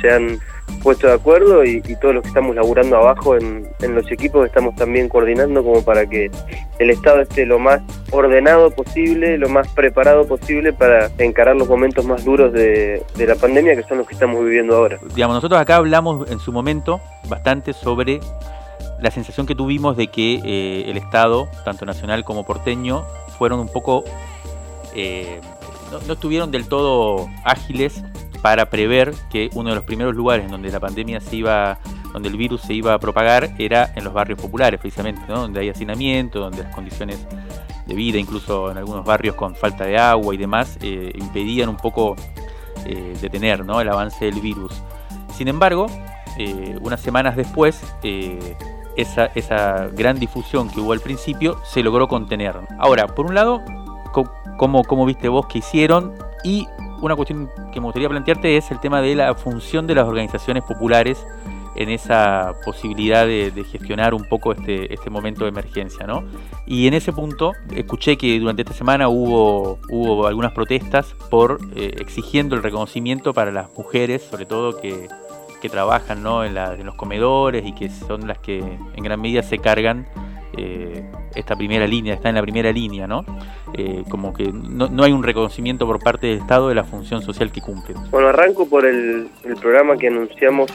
se 0.00 0.10
han 0.10 0.38
puesto 0.82 1.06
de 1.06 1.14
acuerdo 1.14 1.64
y, 1.64 1.80
todos 2.00 2.14
los 2.14 2.22
que 2.22 2.28
estamos 2.28 2.56
laburando 2.56 2.96
abajo 2.96 3.36
en, 3.36 3.68
en, 3.80 3.94
los 3.94 4.10
equipos 4.10 4.46
estamos 4.46 4.74
también 4.74 5.08
coordinando 5.08 5.62
como 5.62 5.84
para 5.84 6.06
que 6.06 6.30
el 6.78 6.90
Estado 6.90 7.20
esté 7.20 7.46
lo 7.46 7.58
más 7.58 7.80
ordenado 8.10 8.70
posible, 8.70 9.38
lo 9.38 9.48
más 9.48 9.68
preparado 9.68 10.26
posible 10.26 10.72
para 10.72 11.10
encarar 11.18 11.56
los 11.56 11.68
momentos 11.68 12.04
más 12.04 12.24
duros 12.24 12.52
de, 12.52 13.02
de 13.16 13.26
la 13.26 13.34
pandemia 13.36 13.76
que 13.76 13.82
son 13.84 13.98
los 13.98 14.06
que 14.06 14.14
estamos 14.14 14.44
viviendo 14.44 14.76
ahora. 14.76 14.98
Digamos, 15.14 15.34
nosotros 15.34 15.60
acá 15.60 15.76
hablamos 15.76 16.30
en 16.30 16.38
su 16.38 16.52
momento 16.52 17.00
bastante 17.28 17.72
sobre 17.72 18.20
la 19.00 19.10
sensación 19.10 19.46
que 19.46 19.54
tuvimos 19.54 19.96
de 19.96 20.06
que 20.08 20.40
eh, 20.44 20.90
el 20.90 20.96
Estado, 20.96 21.48
tanto 21.64 21.84
nacional 21.84 22.24
como 22.24 22.44
porteño, 22.44 23.04
fueron 23.38 23.60
un 23.60 23.68
poco... 23.68 24.04
Eh, 24.94 25.40
no 26.06 26.14
estuvieron 26.14 26.50
del 26.50 26.68
todo 26.68 27.28
ágiles 27.44 28.02
para 28.42 28.68
prever 28.68 29.14
que 29.30 29.48
uno 29.54 29.70
de 29.70 29.76
los 29.76 29.84
primeros 29.84 30.14
lugares 30.14 30.50
donde 30.50 30.70
la 30.70 30.80
pandemia 30.80 31.20
se 31.20 31.36
iba, 31.36 31.78
donde 32.12 32.28
el 32.28 32.36
virus 32.36 32.62
se 32.62 32.74
iba 32.74 32.92
a 32.92 32.98
propagar 32.98 33.54
era 33.56 33.92
en 33.94 34.02
los 34.02 34.12
barrios 34.12 34.40
populares, 34.40 34.80
precisamente, 34.80 35.22
donde 35.28 35.60
hay 35.60 35.68
hacinamiento, 35.68 36.40
donde 36.40 36.64
las 36.64 36.74
condiciones 36.74 37.24
de 37.86 37.94
vida, 37.94 38.18
incluso 38.18 38.70
en 38.70 38.78
algunos 38.78 39.04
barrios 39.04 39.36
con 39.36 39.54
falta 39.54 39.84
de 39.84 39.96
agua 39.96 40.34
y 40.34 40.38
demás, 40.38 40.76
eh, 40.82 41.12
impedían 41.14 41.68
un 41.68 41.76
poco 41.76 42.16
eh, 42.84 43.16
detener 43.20 43.60
el 43.60 43.88
avance 43.88 44.24
del 44.24 44.40
virus. 44.40 44.72
Sin 45.36 45.46
embargo, 45.46 45.86
eh, 46.36 46.76
unas 46.80 47.00
semanas 47.00 47.36
después, 47.36 47.80
esa, 48.96 49.88
gran 49.94 50.18
difusión 50.18 50.68
que 50.68 50.80
hubo 50.80 50.92
al 50.92 51.00
principio 51.00 51.58
se 51.64 51.82
logró 51.84 52.08
contener. 52.08 52.56
Ahora, 52.80 53.06
por 53.06 53.26
un 53.26 53.36
lado, 53.36 53.62
¿cómo, 54.58 54.82
cómo 54.82 55.06
viste 55.06 55.28
vos 55.28 55.46
que 55.46 55.58
hicieron? 55.58 56.12
Y 56.44 56.66
una 57.02 57.16
cuestión 57.16 57.50
que 57.72 57.80
me 57.80 57.86
gustaría 57.86 58.08
plantearte 58.08 58.56
es 58.56 58.70
el 58.70 58.80
tema 58.80 59.02
de 59.02 59.14
la 59.14 59.34
función 59.34 59.86
de 59.86 59.94
las 59.94 60.06
organizaciones 60.06 60.62
populares 60.62 61.26
en 61.74 61.88
esa 61.88 62.54
posibilidad 62.64 63.26
de, 63.26 63.64
gestionar 63.70 64.14
un 64.14 64.24
poco 64.24 64.52
este, 64.52 64.92
este 64.92 65.10
momento 65.10 65.44
de 65.44 65.50
emergencia, 65.50 66.06
¿no? 66.06 66.22
Y 66.66 66.86
en 66.86 66.94
ese 66.94 67.12
punto 67.12 67.52
escuché 67.74 68.16
que 68.16 68.38
durante 68.38 68.62
esta 68.62 68.74
semana 68.74 69.08
hubo, 69.08 69.78
hubo 69.90 70.26
algunas 70.26 70.52
protestas 70.52 71.14
por 71.30 71.58
eh, 71.74 71.96
exigiendo 71.98 72.54
el 72.54 72.62
reconocimiento 72.62 73.34
para 73.34 73.50
las 73.50 73.68
mujeres, 73.76 74.22
sobre 74.22 74.46
todo 74.46 74.80
que, 74.80 75.08
que 75.60 75.68
trabajan 75.68 76.22
¿no? 76.22 76.44
en, 76.44 76.56
en, 76.56 76.86
los 76.86 76.94
comedores 76.94 77.64
y 77.66 77.72
que 77.72 77.88
son 77.88 78.28
las 78.28 78.38
que 78.38 78.58
en 78.58 79.02
gran 79.02 79.20
medida 79.20 79.42
se 79.42 79.58
cargan 79.58 80.06
eh, 80.56 81.04
esta 81.34 81.56
primera 81.56 81.86
línea, 81.86 82.14
está 82.14 82.28
en 82.28 82.34
la 82.34 82.42
primera 82.42 82.72
línea, 82.72 83.06
¿no? 83.06 83.24
Eh, 83.74 84.04
como 84.08 84.32
que 84.32 84.52
no, 84.52 84.88
no, 84.88 85.04
hay 85.04 85.12
un 85.12 85.22
reconocimiento 85.22 85.86
por 85.86 85.98
parte 85.98 86.26
del 86.26 86.38
Estado 86.38 86.68
de 86.68 86.74
la 86.74 86.84
función 86.84 87.22
social 87.22 87.50
que 87.50 87.60
cumplen. 87.60 87.96
Bueno, 88.10 88.28
arranco 88.28 88.68
por 88.68 88.84
el, 88.84 89.28
el 89.44 89.56
programa 89.56 89.96
que 89.96 90.08
anunciamos 90.08 90.70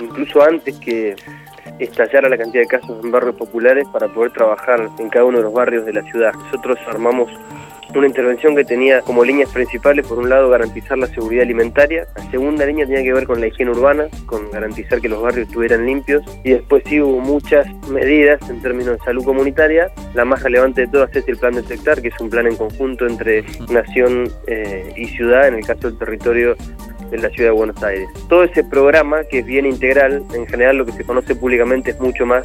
incluso 0.00 0.42
antes 0.42 0.78
que 0.78 1.16
estallara 1.78 2.28
la 2.28 2.38
cantidad 2.38 2.62
de 2.62 2.68
casos 2.68 3.04
en 3.04 3.10
barrios 3.10 3.34
populares 3.36 3.86
para 3.92 4.08
poder 4.08 4.32
trabajar 4.32 4.88
en 4.98 5.08
cada 5.08 5.24
uno 5.24 5.38
de 5.38 5.44
los 5.44 5.52
barrios 5.52 5.84
de 5.84 5.92
la 5.92 6.02
ciudad. 6.02 6.32
Nosotros 6.34 6.78
armamos 6.86 7.30
una 7.94 8.06
intervención 8.06 8.54
que 8.54 8.64
tenía 8.64 9.00
como 9.02 9.24
líneas 9.24 9.50
principales, 9.50 10.06
por 10.06 10.18
un 10.18 10.28
lado, 10.28 10.50
garantizar 10.50 10.98
la 10.98 11.06
seguridad 11.06 11.44
alimentaria, 11.44 12.06
la 12.16 12.30
segunda 12.30 12.66
línea 12.66 12.86
tenía 12.86 13.02
que 13.02 13.12
ver 13.12 13.26
con 13.26 13.40
la 13.40 13.46
higiene 13.46 13.70
urbana, 13.70 14.08
con 14.26 14.50
garantizar 14.50 15.00
que 15.00 15.08
los 15.08 15.22
barrios 15.22 15.48
estuvieran 15.48 15.86
limpios, 15.86 16.24
y 16.44 16.50
después 16.50 16.82
sí 16.86 17.00
hubo 17.00 17.20
muchas 17.20 17.66
medidas 17.88 18.40
en 18.50 18.60
términos 18.60 18.98
de 18.98 19.04
salud 19.04 19.24
comunitaria, 19.24 19.90
la 20.14 20.24
más 20.24 20.42
relevante 20.42 20.82
de 20.82 20.88
todas 20.88 21.14
es 21.14 21.26
el 21.28 21.36
plan 21.36 21.54
detectar, 21.54 22.02
que 22.02 22.08
es 22.08 22.20
un 22.20 22.30
plan 22.30 22.46
en 22.46 22.56
conjunto 22.56 23.06
entre 23.06 23.44
nación 23.70 24.28
eh, 24.46 24.92
y 24.96 25.06
ciudad, 25.06 25.48
en 25.48 25.54
el 25.54 25.66
caso 25.66 25.88
del 25.88 25.98
territorio 25.98 26.56
de 27.10 27.18
la 27.18 27.28
ciudad 27.30 27.50
de 27.50 27.56
Buenos 27.56 27.82
Aires. 27.82 28.08
Todo 28.28 28.44
ese 28.44 28.64
programa, 28.64 29.24
que 29.24 29.40
es 29.40 29.46
bien 29.46 29.66
integral, 29.66 30.24
en 30.34 30.46
general 30.46 30.76
lo 30.78 30.86
que 30.86 30.92
se 30.92 31.04
conoce 31.04 31.34
públicamente 31.36 31.92
es 31.92 32.00
mucho 32.00 32.26
más 32.26 32.44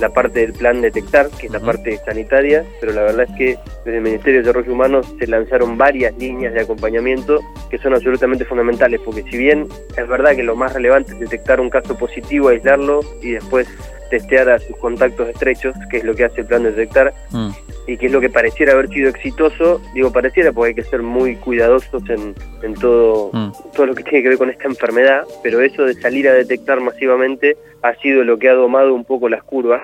la 0.00 0.08
parte 0.08 0.40
del 0.40 0.52
plan 0.52 0.80
detectar, 0.80 1.28
que 1.30 1.46
es 1.46 1.52
la 1.52 1.60
parte 1.60 1.98
sanitaria, 2.04 2.64
pero 2.80 2.92
la 2.92 3.02
verdad 3.02 3.26
es 3.28 3.36
que 3.36 3.58
desde 3.84 3.98
el 3.98 4.02
Ministerio 4.02 4.40
de 4.40 4.46
Desarrollo 4.46 4.72
Humano 4.72 5.02
se 5.02 5.26
lanzaron 5.26 5.76
varias 5.76 6.16
líneas 6.16 6.54
de 6.54 6.62
acompañamiento 6.62 7.40
que 7.70 7.78
son 7.78 7.94
absolutamente 7.94 8.44
fundamentales, 8.44 9.00
porque 9.04 9.22
si 9.24 9.36
bien 9.36 9.66
es 9.96 10.08
verdad 10.08 10.34
que 10.34 10.42
lo 10.42 10.56
más 10.56 10.72
relevante 10.72 11.12
es 11.12 11.20
detectar 11.20 11.60
un 11.60 11.70
caso 11.70 11.96
positivo, 11.96 12.48
aislarlo 12.48 13.00
y 13.22 13.32
después 13.32 13.68
testear 14.10 14.50
a 14.50 14.58
sus 14.58 14.76
contactos 14.76 15.28
estrechos, 15.28 15.74
que 15.90 15.98
es 15.98 16.04
lo 16.04 16.14
que 16.14 16.24
hace 16.24 16.42
el 16.42 16.46
plan 16.46 16.62
de 16.64 16.72
detectar, 16.72 17.12
Mm. 17.32 17.50
y 17.86 17.96
que 17.96 18.06
es 18.06 18.12
lo 18.12 18.20
que 18.20 18.28
pareciera 18.28 18.72
haber 18.72 18.88
sido 18.88 19.08
exitoso, 19.08 19.80
digo 19.94 20.12
pareciera 20.12 20.52
porque 20.52 20.68
hay 20.68 20.74
que 20.74 20.84
ser 20.84 21.02
muy 21.02 21.36
cuidadosos 21.36 22.02
en, 22.10 22.34
en 22.62 22.74
todo, 22.74 23.30
Mm. 23.32 23.52
todo 23.74 23.86
lo 23.86 23.94
que 23.94 24.02
tiene 24.02 24.22
que 24.22 24.28
ver 24.28 24.38
con 24.38 24.50
esta 24.50 24.68
enfermedad, 24.68 25.24
pero 25.42 25.60
eso 25.60 25.84
de 25.84 25.94
salir 25.94 26.28
a 26.28 26.34
detectar 26.34 26.80
masivamente 26.80 27.56
ha 27.82 27.94
sido 27.96 28.22
lo 28.24 28.38
que 28.38 28.48
ha 28.48 28.54
domado 28.54 28.92
un 28.94 29.04
poco 29.04 29.28
las 29.28 29.42
curvas. 29.42 29.80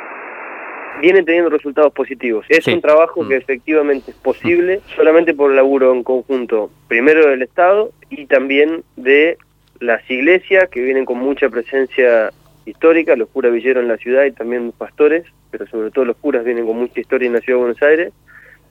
Vienen 1.01 1.25
teniendo 1.27 1.51
resultados 1.51 1.93
positivos. 1.93 2.47
Es 2.49 2.65
Sí. 2.65 2.73
un 2.73 2.81
trabajo 2.81 3.23
Mm. 3.23 3.29
que 3.29 3.37
efectivamente 3.37 4.11
es 4.13 4.17
posible 4.17 4.81
solamente 4.97 5.35
por 5.35 5.51
el 5.51 5.57
laburo 5.57 5.93
en 5.93 6.03
conjunto, 6.03 6.71
primero 6.89 7.29
del 7.29 7.43
Estado 7.43 7.91
y 8.09 8.27
también 8.27 8.83
de 8.97 9.37
las 9.79 10.09
iglesias 10.11 10.71
que 10.71 10.81
vienen 10.81 11.05
con 11.05 11.19
mucha 11.19 11.51
presencia 11.51 12.31
histórica, 12.67 13.17
los 13.17 13.29
curas 13.31 13.53
villeros 13.53 13.83
en 13.83 13.89
la 13.89 13.97
ciudad 13.97 14.25
y 14.25 14.33
también 14.33 14.73
pastores, 14.73 15.25
pero 15.51 15.67
sobre 15.67 15.91
todo 15.91 16.05
los 16.05 16.17
curas 16.17 16.45
vienen 16.45 16.67
con 16.67 16.77
mucha 16.77 17.01
historia 17.01 17.27
en 17.27 17.33
la 17.33 17.41
ciudad 17.41 17.59
de 17.59 17.65
Buenos 17.65 17.83
Aires, 17.83 18.13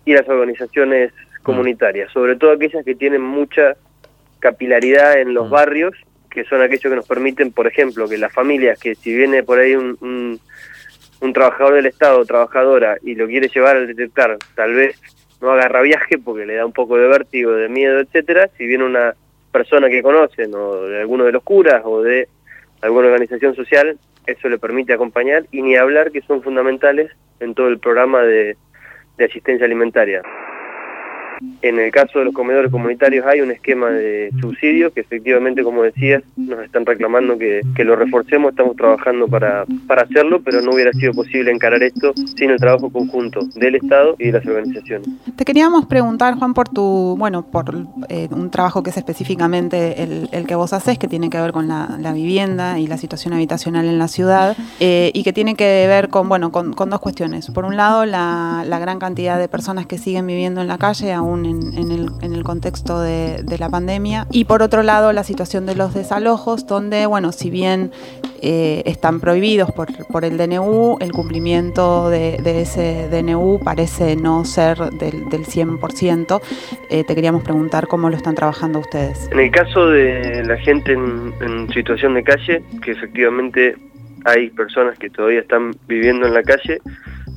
y 0.06 0.14
las 0.14 0.28
organizaciones 0.30 1.12
comunitarias, 1.42 2.12
sobre 2.12 2.36
todo 2.36 2.52
aquellas 2.52 2.86
que 2.86 2.96
tienen 2.96 3.22
mucha 3.22 3.76
capilaridad 4.40 5.20
en 5.20 5.34
los 5.34 5.48
Mm. 5.48 5.52
barrios, 5.52 5.94
que 6.30 6.44
son 6.44 6.62
aquellos 6.62 6.84
que 6.84 6.96
nos 6.96 7.08
permiten, 7.08 7.52
por 7.52 7.66
ejemplo, 7.66 8.08
que 8.08 8.18
las 8.18 8.34
familias, 8.34 8.80
que 8.80 8.96
si 8.96 9.16
viene 9.16 9.42
por 9.42 9.58
ahí 9.58 9.76
un, 9.76 9.98
un, 10.02 10.40
un 11.22 11.34
trabajador 11.34 11.76
del 11.76 11.86
Estado 11.86 12.24
trabajadora 12.26 12.98
y 13.02 13.16
lo 13.16 13.26
quiere 13.26 13.48
llevar 13.48 13.78
al 13.78 13.88
detectar, 13.88 14.38
tal 14.56 14.74
vez 14.74 15.00
no 15.42 15.52
agarra 15.52 15.82
viaje 15.82 16.18
porque 16.18 16.46
le 16.46 16.56
da 16.56 16.66
un 16.66 16.74
poco 16.74 16.98
de 16.98 17.08
vértigo, 17.08 17.54
de 17.54 17.70
miedo, 17.70 18.00
etcétera, 18.00 18.50
si 18.58 18.66
viene 18.66 18.84
una 18.84 19.16
persona 19.52 19.90
que 19.90 20.02
conocen 20.04 20.54
o 20.54 20.82
de 20.84 21.00
alguno 21.00 21.24
de 21.24 21.32
los 21.32 21.44
curas 21.44 21.82
o 21.86 22.02
de 22.02 22.28
alguna 22.86 23.08
organización 23.08 23.56
social, 23.56 23.98
eso 24.28 24.48
le 24.48 24.58
permite 24.58 24.94
acompañar 24.94 25.46
y 25.52 25.62
ni 25.62 25.76
hablar 25.76 26.12
que 26.12 26.22
son 26.22 26.42
fundamentales 26.42 27.12
en 27.40 27.54
todo 27.54 27.68
el 27.68 27.80
programa 27.80 28.22
de, 28.22 28.56
de 29.18 29.26
asistencia 29.26 29.66
alimentaria. 29.66 30.22
En 31.62 31.80
el 31.80 31.92
caso 31.92 32.20
de 32.20 32.26
los 32.26 32.34
comedores 32.34 32.72
comunitarios 32.72 33.26
hay 33.26 33.42
un 33.42 33.52
esquema 33.52 33.90
de 33.90 34.32
subsidio 34.40 34.92
que 34.94 35.02
efectivamente, 35.02 35.64
como 35.64 35.84
decías, 35.84 36.24
nos 36.36 36.64
están 36.64 36.86
reclamando 36.86 37.38
que, 37.38 37.62
que 37.76 37.84
lo 37.84 37.96
reforcemos, 37.96 38.52
estamos 38.52 38.76
trabajando 38.76 39.28
para, 39.28 39.66
para 39.88 40.04
hacerlo, 40.04 40.42
pero 40.44 40.62
no 40.62 40.72
hubiera 40.72 40.92
sido 40.94 41.14
posible 41.14 41.52
encarar 41.52 41.82
esto 41.84 42.14
sin 42.38 42.52
el 42.52 42.58
trabajo 42.58 42.90
conjunto 42.90 43.42
del 43.56 43.76
Estado 43.76 44.16
y 44.20 44.28
de 44.28 44.32
las 44.34 44.46
organizaciones. 44.46 45.08
Te 45.36 45.46
queríamos 45.46 45.86
preguntar, 45.86 46.36
Juan, 46.36 46.54
por 46.54 46.70
tu, 46.70 47.16
bueno, 47.18 47.46
por 47.46 47.76
eh, 48.10 48.28
un 48.32 48.50
trabajo 48.52 48.84
que 48.84 48.90
es 48.92 48.98
específicamente 48.98 50.04
el, 50.04 50.46
que 50.48 50.56
vos 50.56 50.74
haces, 50.74 50.98
que 50.98 51.08
tiene 51.08 51.30
que 51.30 51.40
ver 51.40 51.52
con 51.52 51.68
la, 51.68 52.14
vivienda 52.16 52.80
y 52.80 52.88
la 52.88 52.98
situación 52.98 53.34
habitacional 53.34 53.86
en 53.88 54.00
la 54.00 54.08
ciudad, 54.08 54.56
eh, 54.80 55.12
y 55.14 55.24
que 55.24 55.34
tiene 55.34 55.56
que 55.56 55.86
ver 55.88 56.08
con, 56.10 56.30
bueno, 56.30 56.52
con, 56.52 56.74
con 56.74 56.90
dos 56.90 57.00
cuestiones. 57.00 57.50
Por 57.52 57.66
un 57.66 57.76
lado, 57.76 58.06
la, 58.06 58.64
la 58.66 58.80
gran 58.80 59.00
cantidad 59.00 59.38
de 59.38 59.50
personas 59.50 59.86
que 59.86 59.98
siguen 59.98 60.28
viviendo 60.28 60.62
en 60.62 60.68
la 60.68 60.78
calle, 60.78 61.12
aún 61.12 61.25
en, 61.34 61.78
en 62.22 62.34
el, 62.34 62.44
contexto 62.44 63.00
de, 63.00 63.44
la 63.58 63.70
pandemia, 63.70 64.28
y 64.32 64.46
por 64.46 64.62
otro 64.62 64.84
lado, 64.84 65.12
la 65.14 65.24
situación 65.24 65.66
de 65.66 65.76
los 65.76 65.94
desalojos, 65.94 66.68
donde, 66.68 67.06
bueno, 67.06 67.32
si 67.32 67.50
bien 67.50 67.92
eh, 68.42 68.84
están 68.86 69.20
prohibidos 69.20 69.72
por, 69.72 69.88
por 70.08 70.26
el 70.26 70.38
DNU, 70.38 70.98
el 71.00 71.12
cumplimiento 71.12 72.10
de, 72.10 72.38
ese 72.62 73.10
DNU 73.10 73.60
parece 73.64 74.16
no 74.16 74.46
ser 74.46 74.78
del, 74.78 75.30
del 75.30 75.46
100%. 75.46 76.42
Eh, 76.90 77.04
te 77.04 77.16
queríamos 77.16 77.44
preguntar 77.44 77.88
cómo 77.88 78.10
lo 78.10 78.16
están 78.16 78.36
trabajando 78.36 78.80
ustedes. 78.80 79.30
En 79.32 79.40
el 79.40 79.52
caso 79.52 79.88
de 79.88 80.44
la 80.46 80.58
gente 80.58 80.94
en, 80.94 81.34
en 81.42 81.70
situación 81.74 82.14
de 82.14 82.24
calle, 82.24 82.64
que 82.84 82.92
efectivamente 82.92 83.76
hay 84.26 84.50
personas 84.50 84.98
que 84.98 85.10
todavía 85.10 85.40
están 85.40 85.72
viviendo 85.88 86.28
en 86.28 86.34
la 86.34 86.44
calle, 86.44 86.80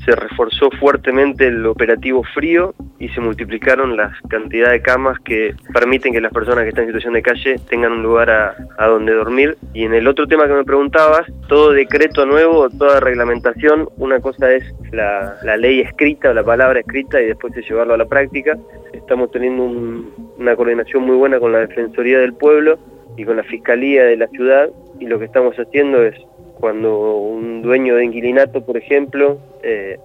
se 0.08 0.16
reforzó 0.16 0.70
fuertemente 0.80 1.48
el 1.48 1.66
operativo 1.66 2.22
frío 2.32 2.74
y 2.98 3.10
se 3.10 3.20
multiplicaron 3.20 3.94
las 3.94 4.12
cantidades 4.30 4.72
de 4.72 4.82
camas 4.82 5.18
que 5.20 5.54
permiten 5.74 6.14
que 6.14 6.20
las 6.22 6.32
personas 6.32 6.62
que 6.62 6.70
están 6.70 6.84
en 6.84 6.88
situación 6.88 7.12
de 7.12 7.20
calle 7.22 7.56
tengan 7.68 7.92
un 7.92 8.02
lugar 8.02 8.30
a, 8.30 8.56
a 8.78 8.86
donde 8.86 9.12
dormir. 9.12 9.58
Y 9.74 9.84
en 9.84 9.92
el 9.92 10.08
otro 10.08 10.26
tema 10.26 10.46
que 10.46 10.54
me 10.54 10.64
preguntabas, 10.64 11.26
todo 11.46 11.72
decreto 11.72 12.24
nuevo, 12.24 12.70
toda 12.70 13.00
reglamentación, 13.00 13.90
una 13.98 14.18
cosa 14.20 14.50
es 14.50 14.64
la, 14.92 15.34
la 15.42 15.58
ley 15.58 15.80
escrita 15.80 16.30
o 16.30 16.32
la 16.32 16.42
palabra 16.42 16.80
escrita 16.80 17.20
y 17.20 17.26
después 17.26 17.52
de 17.52 17.60
llevarlo 17.60 17.92
a 17.92 17.98
la 17.98 18.06
práctica. 18.06 18.56
Estamos 18.94 19.30
teniendo 19.30 19.62
un- 19.64 20.32
una 20.38 20.56
coordinación 20.56 21.02
muy 21.02 21.16
buena 21.16 21.38
con 21.38 21.52
la 21.52 21.58
Defensoría 21.58 22.18
del 22.20 22.32
Pueblo 22.32 22.78
y 23.18 23.24
con 23.26 23.36
la 23.36 23.42
Fiscalía 23.42 24.04
de 24.04 24.16
la 24.16 24.28
ciudad 24.28 24.70
y 25.00 25.06
lo 25.06 25.18
que 25.18 25.26
estamos 25.26 25.54
haciendo 25.56 26.02
es 26.02 26.14
cuando 26.60 27.16
un 27.16 27.62
dueño 27.62 27.96
de 27.96 28.04
inquilinato, 28.04 28.64
por 28.64 28.76
ejemplo, 28.76 29.38
eh, 29.62 29.98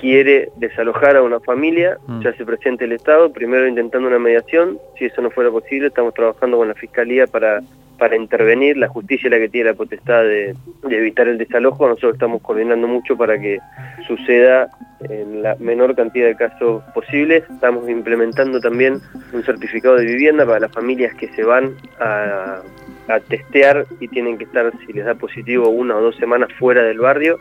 quiere 0.00 0.50
desalojar 0.56 1.16
a 1.16 1.22
una 1.22 1.40
familia, 1.40 1.98
Mm. 2.06 2.20
ya 2.20 2.32
se 2.34 2.44
presenta 2.44 2.84
el 2.84 2.92
Estado, 2.92 3.32
primero 3.32 3.66
intentando 3.66 4.08
una 4.08 4.18
mediación, 4.18 4.78
si 4.98 5.06
eso 5.06 5.22
no 5.22 5.30
fuera 5.30 5.50
posible, 5.50 5.88
estamos 5.88 6.12
trabajando 6.14 6.58
con 6.58 6.68
la 6.68 6.74
Fiscalía 6.74 7.26
para, 7.26 7.60
para 7.98 8.16
intervenir, 8.16 8.76
la 8.76 8.88
justicia 8.88 9.26
es 9.26 9.30
la 9.32 9.38
que 9.38 9.48
tiene 9.48 9.70
la 9.70 9.76
potestad 9.76 10.22
de, 10.22 10.54
evitar 10.88 11.28
el 11.28 11.38
desalojo, 11.38 11.88
nosotros 11.88 12.14
estamos 12.14 12.42
coordinando 12.42 12.86
mucho 12.86 13.16
para 13.16 13.38
que 13.38 13.58
suceda 14.06 14.68
en 15.08 15.42
la 15.42 15.56
menor 15.56 15.94
cantidad 15.94 16.26
de 16.26 16.36
casos 16.36 16.82
posibles, 16.94 17.44
estamos 17.50 17.88
implementando 17.88 18.60
también 18.60 19.00
un 19.32 19.42
certificado 19.44 19.96
de 19.96 20.06
vivienda 20.06 20.46
para 20.46 20.60
las 20.60 20.72
familias 20.72 21.14
que 21.14 21.28
se 21.28 21.44
van 21.44 21.76
a, 22.00 22.60
a 23.08 23.20
testear 23.20 23.86
y 24.00 24.08
tienen 24.08 24.38
que 24.38 24.44
estar, 24.44 24.72
si 24.86 24.92
les 24.92 25.04
da 25.04 25.14
positivo, 25.14 25.68
una 25.68 25.96
o 25.96 26.02
dos 26.02 26.16
semanas 26.16 26.50
fuera 26.58 26.82
del 26.82 26.98
barrio, 26.98 27.38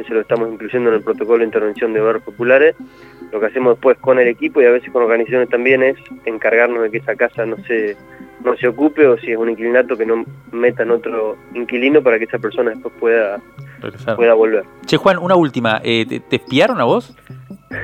eso 0.00 0.14
lo 0.14 0.20
estamos 0.20 0.50
incluyendo 0.50 0.88
en 0.90 0.96
el 0.96 1.02
protocolo 1.02 1.38
de 1.38 1.44
intervención 1.44 1.92
de 1.92 2.00
barrios 2.00 2.24
populares. 2.24 2.74
Lo 3.32 3.38
que 3.38 3.46
hacemos 3.46 3.74
después 3.74 3.98
con 3.98 4.18
el 4.18 4.28
equipo 4.28 4.62
y 4.62 4.64
a 4.64 4.70
veces 4.70 4.90
con 4.90 5.02
organizaciones 5.02 5.48
también 5.50 5.82
es 5.82 5.96
encargarnos 6.24 6.82
de 6.82 6.90
que 6.90 6.98
esa 6.98 7.16
casa 7.16 7.44
no 7.44 7.56
se 7.64 7.96
no 8.44 8.56
se 8.56 8.68
ocupe 8.68 9.06
o 9.06 9.18
si 9.18 9.32
es 9.32 9.36
un 9.36 9.50
inquilinato 9.50 9.96
que 9.96 10.06
no 10.06 10.24
metan 10.52 10.90
otro 10.90 11.36
inquilino 11.54 12.02
para 12.02 12.18
que 12.18 12.24
esa 12.24 12.38
persona 12.38 12.70
después 12.70 12.94
pueda 12.98 13.40
Regresar. 13.80 14.16
pueda 14.16 14.34
volver. 14.34 14.64
Che, 14.86 14.96
Juan, 14.96 15.18
una 15.18 15.36
última. 15.36 15.80
Eh, 15.84 16.06
¿te, 16.06 16.20
te 16.20 16.36
espiaron 16.36 16.80
a 16.80 16.84
vos? 16.84 17.14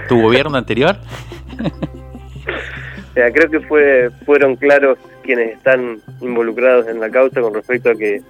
¿Tu 0.09 0.21
gobierno 0.21 0.57
anterior? 0.57 0.97
O 3.11 3.19
sea, 3.19 3.33
creo 3.33 3.51
que 3.51 3.61
fue 3.61 4.11
fueron 4.27 4.57
claros 4.57 4.99
quienes 5.23 5.57
están 5.57 5.97
involucrados 6.21 6.87
en 6.87 7.01
la 7.01 7.09
causa 7.09 7.41
con 7.41 7.55
respecto 7.55 7.89
a 7.89 7.95
que 7.95 8.21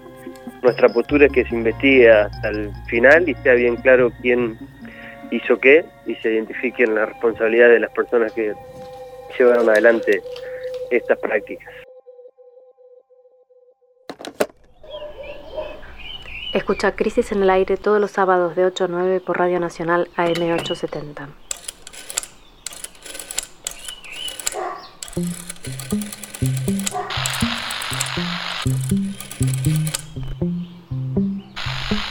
nuestra 0.63 0.89
postura 0.89 1.27
es 1.27 1.33
que 1.33 1.45
se 1.45 1.57
investigue 1.57 2.09
hasta 2.09 2.51
el 2.51 2.71
final 2.89 3.29
y 3.29 3.35
sea 3.35 3.55
bien 3.55 3.75
claro 3.77 4.13
quién 4.23 4.57
hizo 5.33 5.59
qué 5.59 5.85
y 6.07 6.15
se 6.15 6.33
identifiquen 6.35 6.95
las 6.95 7.09
responsabilidades 7.09 7.75
de 7.75 7.81
las 7.81 7.91
personas 7.91 8.33
que 8.33 8.55
llevaron 9.37 9.69
adelante 9.69 10.23
estas 10.93 11.19
prácticas. 11.19 11.67
Escucha 16.57 16.93
Crisis 16.93 17.33
en 17.33 17.43
el 17.43 17.51
Aire 17.51 17.77
todos 17.77 18.01
los 18.01 18.13
sábados 18.13 18.57
de 18.57 18.65
8 18.65 18.85
a 18.85 18.89
9 18.89 19.21
por 19.21 19.39
Radio 19.39 19.61
Nacional 19.61 20.09
AM870. 20.17 21.29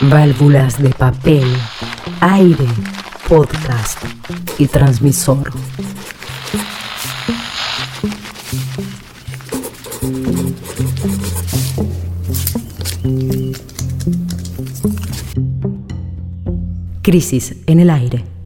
Válvulas 0.02 0.80
de 0.80 0.90
papel, 0.90 1.52
aire, 2.20 2.68
podcast 3.28 3.98
y 4.58 4.68
transmisor. 4.68 5.50
Crisis 17.06 17.54
en 17.68 17.78
el 17.78 17.90
aire. 17.90 18.26